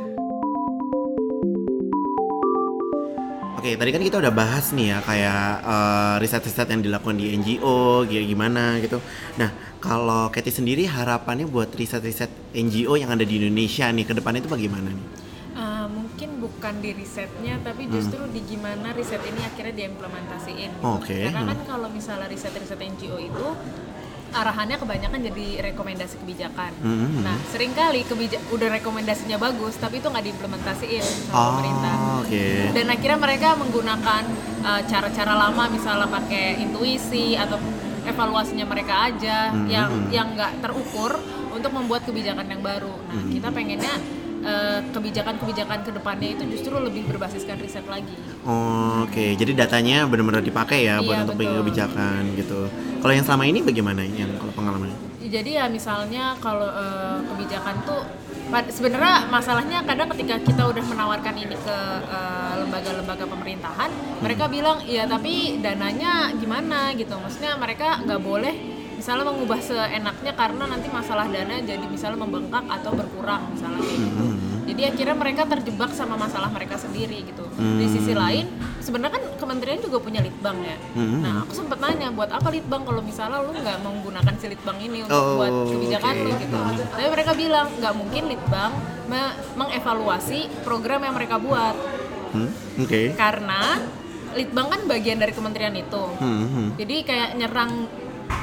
Oke, 3.54 3.78
tadi 3.78 3.90
kan 3.90 4.02
kita 4.02 4.18
udah 4.18 4.32
bahas 4.32 4.74
nih 4.74 4.90
ya 4.90 4.98
kayak 5.00 5.42
eh, 5.62 6.14
riset-riset 6.18 6.66
yang 6.66 6.82
dilakukan 6.82 7.14
di 7.14 7.30
NGO, 7.32 8.02
gimana 8.02 8.78
gitu. 8.78 8.98
Nah, 9.36 9.50
kalau 9.78 10.26
Katy 10.28 10.50
sendiri 10.50 10.82
harapannya 10.84 11.46
buat 11.46 11.70
riset-riset 11.70 12.26
NGO 12.52 12.94
yang 12.94 13.10
ada 13.10 13.22
di 13.22 13.38
Indonesia 13.38 13.86
nih 13.86 14.02
ke 14.02 14.12
depannya 14.12 14.42
itu 14.42 14.50
bagaimana 14.50 14.90
nih? 14.90 15.06
Uh, 16.62 16.70
bukan 16.70 16.78
di 16.78 16.94
risetnya 16.94 17.58
tapi 17.66 17.90
justru 17.90 18.22
di 18.30 18.38
gimana 18.46 18.94
riset 18.94 19.18
ini 19.26 19.42
akhirnya 19.42 19.74
diimplementasiin 19.82 20.70
gitu. 20.78 20.86
Oke, 20.94 21.26
karena 21.26 21.42
hmm. 21.42 21.50
kan 21.50 21.58
kalau 21.66 21.88
misalnya 21.90 22.30
riset-riset 22.30 22.78
NGO 22.78 23.18
itu 23.18 23.46
arahannya 24.30 24.78
kebanyakan 24.78 25.26
jadi 25.26 25.46
rekomendasi 25.74 26.22
kebijakan. 26.22 26.70
Hmm. 26.78 27.26
Nah, 27.26 27.34
sering 27.50 27.74
kali 27.74 28.06
kebija 28.06 28.38
udah 28.54 28.78
rekomendasinya 28.78 29.42
bagus 29.42 29.74
tapi 29.74 29.98
itu 29.98 30.06
nggak 30.06 30.22
diimplementasiin 30.22 31.02
sama 31.02 31.34
Oh, 31.34 31.46
pemerintah. 31.58 31.94
oke. 32.22 32.44
Dan 32.78 32.86
akhirnya 32.94 33.18
mereka 33.18 33.48
menggunakan 33.58 34.22
uh, 34.62 34.82
cara-cara 34.86 35.34
lama 35.34 35.64
misalnya 35.66 36.06
pakai 36.06 36.62
intuisi 36.62 37.34
atau 37.34 37.58
evaluasinya 38.06 38.70
mereka 38.70 39.10
aja 39.10 39.50
Hmm, 39.50 39.66
yang 39.66 39.90
hmm. 39.90 40.14
yang 40.14 40.26
nggak 40.38 40.62
terukur 40.62 41.18
untuk 41.50 41.74
membuat 41.74 42.06
kebijakan 42.06 42.46
yang 42.46 42.62
baru. 42.62 42.94
Nah, 43.10 43.18
Hmm. 43.18 43.34
kita 43.34 43.50
pengennya 43.50 44.21
eh, 44.42 44.80
kebijakan-kebijakan 44.92 45.78
ke 45.86 45.90
depannya 45.94 46.28
itu 46.34 46.42
justru 46.58 46.74
lebih 46.76 47.06
berbasiskan 47.08 47.56
riset 47.62 47.86
lagi. 47.86 48.12
Oh, 48.42 49.06
Oke, 49.06 49.34
jadi 49.38 49.54
datanya 49.54 50.04
benar-benar 50.06 50.42
dipakai 50.42 50.86
ya 50.86 50.98
buat 51.02 51.14
Iya, 51.14 51.22
untuk 51.26 51.36
bikin 51.38 51.54
kebijakan 51.62 52.20
gitu. 52.38 52.60
Kalau 53.02 53.12
yang 53.14 53.24
selama 53.26 53.44
ini 53.46 53.58
bagaimana 53.62 54.02
yang 54.06 54.30
kalau 54.38 54.52
pengalamannya? 54.54 54.98
Jadi 55.22 55.56
ya 55.56 55.64
misalnya 55.70 56.36
kalau 56.42 56.68
eh, 56.68 57.18
kebijakan 57.24 57.74
tuh 57.88 58.02
sebenarnya 58.68 59.32
masalahnya 59.32 59.80
kadang 59.88 60.12
ketika 60.12 60.36
kita 60.44 60.62
udah 60.68 60.84
menawarkan 60.84 61.34
ini 61.40 61.56
ke 61.56 61.78
eh, 62.10 62.52
lembaga-lembaga 62.62 63.24
pemerintahan, 63.24 63.90
mereka 64.20 64.44
bilang 64.50 64.82
iya 64.84 65.08
tapi 65.08 65.62
dananya 65.62 66.34
gimana 66.36 66.92
gitu. 66.98 67.16
Maksudnya 67.16 67.56
mereka 67.56 68.02
nggak 68.04 68.20
boleh 68.20 68.54
misalnya 69.02 69.26
mengubah 69.26 69.58
seenaknya 69.58 70.30
karena 70.30 70.62
nanti 70.62 70.86
masalah 70.86 71.26
dana 71.26 71.58
jadi 71.58 71.82
misalnya 71.90 72.22
membengkak 72.22 72.62
atau 72.70 72.94
berkurang 72.94 73.50
misalnya 73.50 73.82
kayak 73.82 73.98
gitu. 73.98 74.24
Hmm. 74.30 74.62
Jadi 74.62 74.82
akhirnya 74.86 75.16
mereka 75.18 75.42
terjebak 75.42 75.90
sama 75.90 76.14
masalah 76.14 76.46
mereka 76.54 76.78
sendiri 76.78 77.26
gitu. 77.26 77.42
Hmm. 77.58 77.82
Di 77.82 77.90
sisi 77.90 78.14
lain, 78.14 78.46
sebenarnya 78.78 79.18
kan 79.18 79.24
kementerian 79.42 79.82
juga 79.82 79.98
punya 79.98 80.22
litbang 80.22 80.54
ya. 80.62 80.78
Hmm. 80.94 81.18
Nah, 81.18 81.42
aku 81.42 81.50
sempat 81.50 81.82
nanya 81.82 82.14
buat 82.14 82.30
apa 82.30 82.46
litbang 82.46 82.86
kalau 82.86 83.02
misalnya 83.02 83.42
lu 83.42 83.50
nggak 83.50 83.82
menggunakan 83.82 84.34
si 84.38 84.46
litbang 84.46 84.78
ini 84.78 85.02
untuk 85.02 85.18
Oh, 85.18 85.34
buat 85.34 85.50
kebijakan 85.66 86.12
oke. 86.14 86.22
lu 86.22 86.32
gitu. 86.38 86.58
Tapi 86.94 87.06
mereka 87.10 87.32
bilang 87.34 87.66
nggak 87.74 87.94
mungkin 87.98 88.22
litbang 88.30 88.70
me- 89.10 89.36
mengevaluasi 89.58 90.62
program 90.62 91.02
yang 91.02 91.18
mereka 91.18 91.42
buat 91.42 91.74
Hmm, 92.32 92.48
Oke. 92.80 93.12
karena 93.12 93.82
litbang 94.32 94.70
kan 94.70 94.80
bagian 94.86 95.18
dari 95.18 95.34
kementerian 95.34 95.74
itu. 95.74 96.04
Hmm, 96.16 96.46
hmm. 96.48 96.68
Jadi 96.80 96.96
kayak 97.04 97.36
nyerang 97.36 97.90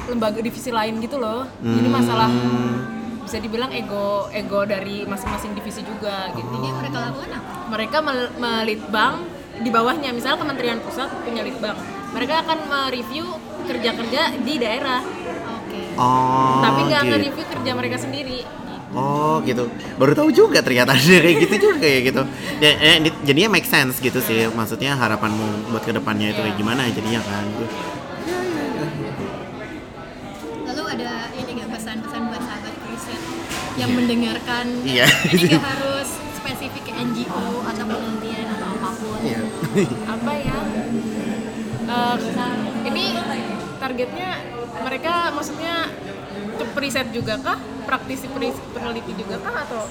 lembaga 0.06 0.39
divisi 0.39 0.69
lain 0.69 0.97
gitu 0.97 1.15
loh. 1.15 1.45
Jadi 1.60 1.88
masalah 1.88 2.28
Hmm. 2.28 2.75
bisa 3.21 3.38
dibilang 3.38 3.69
ego 3.69 4.25
ego 4.32 4.63
dari 4.63 5.04
masing-masing 5.04 5.54
divisi 5.54 5.82
juga 5.82 6.30
gitu. 6.32 6.49
Jadi 6.52 6.67
mereka 6.71 6.97
lakukan 7.04 7.30
apa? 7.32 7.52
Mereka 7.69 7.97
mel- 7.99 8.34
melitbang 8.36 9.13
di 9.60 9.69
bawahnya 9.69 10.10
misalnya 10.10 10.39
Kementerian 10.39 10.80
Pusat 10.80 11.10
punya 11.21 11.41
litbang. 11.41 11.78
Mereka 12.10 12.41
akan 12.41 12.58
mereview 12.65 13.25
kerja-kerja 13.62 14.21
di 14.39 14.54
daerah, 14.58 15.04
Oke. 15.60 15.93
Oh. 15.93 16.58
tapi 16.60 16.80
nggak 16.84 17.02
gitu. 17.02 17.10
nge-review 17.12 17.45
kerja 17.47 17.71
mereka 17.71 17.97
sendiri. 17.97 18.39
Oh 18.89 19.38
gitu, 19.45 19.69
baru 19.95 20.17
tahu 20.17 20.34
juga 20.34 20.65
ternyata 20.65 20.93
ada 20.97 21.06
kayak 21.21 21.38
gitu 21.39 21.56
juga 21.62 21.78
kayak 21.78 22.02
gitu. 22.04 22.21
Ya, 22.58 22.69
eh, 22.73 22.95
ini- 22.97 23.13
jadinya 23.21 23.54
make 23.54 23.69
sense 23.69 24.02
gitu 24.02 24.17
sih, 24.19 24.49
maksudnya 24.49 24.97
harapanmu 24.97 25.69
buat 25.69 25.86
ke 25.86 25.93
depannya 25.93 26.34
itu 26.34 26.41
kayak 26.41 26.49
Iya. 26.49 26.58
gimana 26.58 26.82
jadinya 26.89 27.21
kan? 27.21 27.45
Gitu. 27.45 27.65
Yang 33.79 33.91
mendengarkan? 33.95 34.65
Iya. 34.83 35.07
Ini 35.31 35.55
nggak 35.55 35.63
harus 35.79 36.09
spesifik 36.35 36.83
ke 36.83 36.93
NGO 36.93 37.63
atau 37.63 37.83
penelitian 37.87 38.45
atau 38.59 38.67
apa 38.75 38.89
pun. 38.99 39.19
Iya. 39.23 39.39
Apa 40.03 40.31
ya? 40.35 40.57
Eh, 41.89 42.15
ini 42.85 43.05
targetnya 43.79 44.29
mereka 44.83 45.13
maksudnya 45.33 45.89
ke- 46.59 46.77
riset 46.79 47.07
juga 47.15 47.39
kah? 47.39 47.57
Praktisi 47.87 48.29
peneliti 48.29 49.13
juga 49.17 49.41
kah 49.41 49.65
atau 49.65 49.83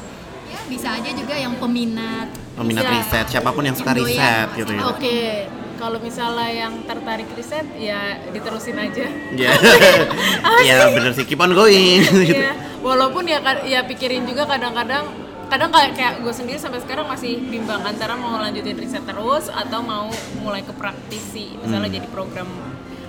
Ya 0.49 0.61
bisa 0.65 0.89
aja 0.97 1.11
juga 1.13 1.37
yang 1.37 1.53
peminat. 1.61 2.33
Peminat 2.57 2.89
Bisa. 2.89 2.95
riset, 2.97 3.27
siapa 3.29 3.53
pun 3.53 3.69
yang 3.69 3.77
suka 3.77 3.93
riset 3.93 4.49
gitu 4.57 4.73
ya. 4.73 4.81
Oke, 4.89 5.45
kalau 5.79 5.97
misalnya 5.99 6.51
yang 6.51 6.83
tertarik 6.85 7.31
riset 7.33 7.65
ya 7.75 8.19
diterusin 8.29 8.77
aja. 8.77 9.07
Iya. 9.33 9.51
Ya 10.69 10.91
bener 10.91 11.15
sih, 11.15 11.23
keep 11.23 11.39
on 11.39 11.55
going. 11.55 12.03
gitu. 12.03 12.35
Iya, 12.35 12.53
walaupun 12.83 13.25
ya 13.25 13.39
ya 13.65 13.81
pikirin 13.83 14.27
juga 14.27 14.45
kadang-kadang 14.45 15.07
kadang 15.49 15.71
kayak 15.73 15.97
kayak 15.97 16.15
gue 16.21 16.29
sendiri 16.31 16.61
sampai 16.61 16.77
sekarang 16.79 17.09
masih 17.09 17.41
bimbang 17.41 17.81
antara 17.81 18.13
mau 18.15 18.37
lanjutin 18.37 18.77
riset 18.77 19.01
terus 19.01 19.49
atau 19.49 19.81
mau 19.81 20.13
mulai 20.39 20.61
ke 20.61 20.77
praktisi 20.77 21.57
misalnya 21.57 21.89
Hmm. 21.89 21.97
jadi 21.97 22.09
program 22.09 22.49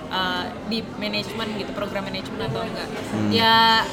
uh, 0.08 0.48
di 0.66 0.80
manajemen 0.96 1.52
gitu 1.54 1.68
program 1.76 2.08
manajemen 2.08 2.40
atau 2.40 2.64
enggak 2.64 2.88
Hmm. 3.12 3.28
ya 3.28 3.84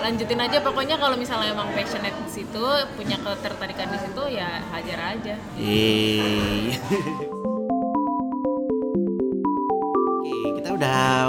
lanjutin 0.00 0.40
aja 0.40 0.64
pokoknya 0.64 0.96
kalau 0.96 1.20
misalnya 1.20 1.52
emang 1.52 1.68
passionate 1.76 2.16
di 2.24 2.32
situ 2.32 2.64
punya 2.96 3.20
ketertarikan 3.20 3.92
di 3.92 3.98
situ 4.00 4.22
ya 4.32 4.64
hajar 4.72 4.98
aja 5.20 5.34
Yeay. 5.60 6.80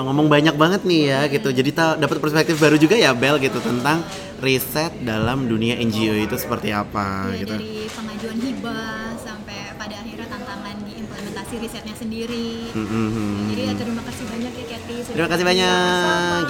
ngomong 0.03 0.27
banyak 0.27 0.55
banget 0.55 0.81
nih 0.83 1.01
ya 1.09 1.19
gitu. 1.27 1.49
Jadi 1.49 1.69
dapat 1.73 2.17
perspektif 2.17 2.55
baru 2.57 2.75
juga 2.75 2.95
ya 2.95 3.11
Bel 3.13 3.37
gitu 3.37 3.57
tentang 3.59 4.01
riset 4.39 4.91
dalam 5.01 5.47
dunia 5.47 5.75
NGO 5.79 6.13
itu 6.15 6.35
seperti 6.35 6.69
apa 6.69 7.31
Ya, 7.31 7.45
gitu. 7.45 7.55
dari 7.55 7.87
pengajuan 7.89 8.37
hibah 8.37 9.15
sampai 9.17 9.73
pada 9.75 9.95
akhirnya 9.95 10.27
tantangan 10.27 10.75
di 10.83 10.93
implementasi 10.99 11.53
risetnya 11.59 11.95
sendiri. 11.95 12.69
Mm-mm. 12.75 13.49
Jadi 13.51 13.61
ya 13.63 13.73
terima 13.73 14.01
kasih 14.03 14.25
banyak 14.27 14.51
ya 14.51 14.65
Kathy. 14.69 14.95
Terima 15.05 15.29
kasih 15.31 15.45
banyak. 15.45 16.43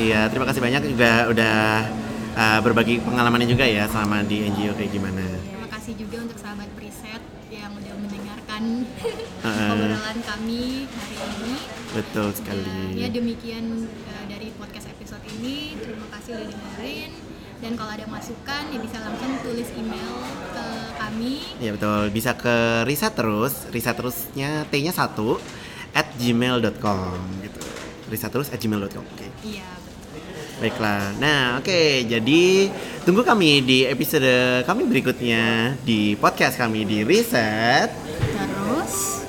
Iya, 0.00 0.20
terima 0.32 0.46
kasih 0.48 0.60
banyak 0.64 0.82
juga 0.88 1.10
udah 1.28 1.56
uh, 2.32 2.58
berbagi 2.64 3.04
pengalamannya 3.04 3.48
juga 3.48 3.68
ya 3.68 3.84
sama 3.84 4.24
di 4.24 4.48
NGO 4.48 4.72
kayak 4.72 4.90
gimana. 4.90 5.20
Terima 5.44 5.68
kasih 5.68 5.92
juga 5.98 6.16
untuk 6.24 6.29
sahabat 6.50 6.66
periset 6.74 7.22
yang 7.46 7.70
udah 7.70 7.94
mendengarkan 7.94 8.82
Heeh. 9.46 9.70
obrolan 9.70 10.18
kami 10.18 10.82
hari 10.90 11.16
ini. 11.22 11.54
Betul 11.94 12.26
Ya, 12.26 12.34
sekali. 12.34 12.82
ya 12.98 13.06
demikian 13.06 13.86
uh, 13.86 14.24
dari 14.26 14.50
podcast 14.58 14.90
episode 14.90 15.22
ini. 15.30 15.78
Terima 15.78 16.10
kasih 16.10 16.42
udah 16.42 16.50
dengerin. 16.50 17.12
Dan 17.62 17.78
kalau 17.78 17.94
ada 17.94 18.02
masukan 18.10 18.62
ya 18.66 18.78
bisa 18.82 18.98
langsung 18.98 19.30
tulis 19.46 19.70
email 19.78 20.10
ke 20.50 20.66
kami. 20.98 21.34
Ya 21.62 21.70
betul, 21.70 22.10
bisa 22.10 22.34
ke 22.34 22.82
riset 22.82 23.14
terus, 23.14 23.70
riset 23.70 23.94
terusnya 23.94 24.66
T-nya 24.66 24.90
satu 24.90 25.38
at 25.94 26.10
gmail.com 26.18 27.14
gitu. 27.46 27.62
Riset 28.10 28.30
terus 28.34 28.50
at 28.50 28.58
gmail.com. 28.58 29.06
Oke. 29.06 29.30
iya 29.46 29.62
betul 29.78 29.89
Baiklah. 30.60 31.16
Nah, 31.16 31.56
oke. 31.56 32.04
Jadi 32.04 32.68
tunggu 33.08 33.24
kami 33.24 33.64
di 33.64 33.88
episode 33.88 34.60
kami 34.68 34.84
berikutnya 34.84 35.72
di 35.80 36.12
podcast 36.20 36.60
kami 36.60 36.84
di 36.84 37.00
Riset. 37.00 37.88
terus 38.36 39.19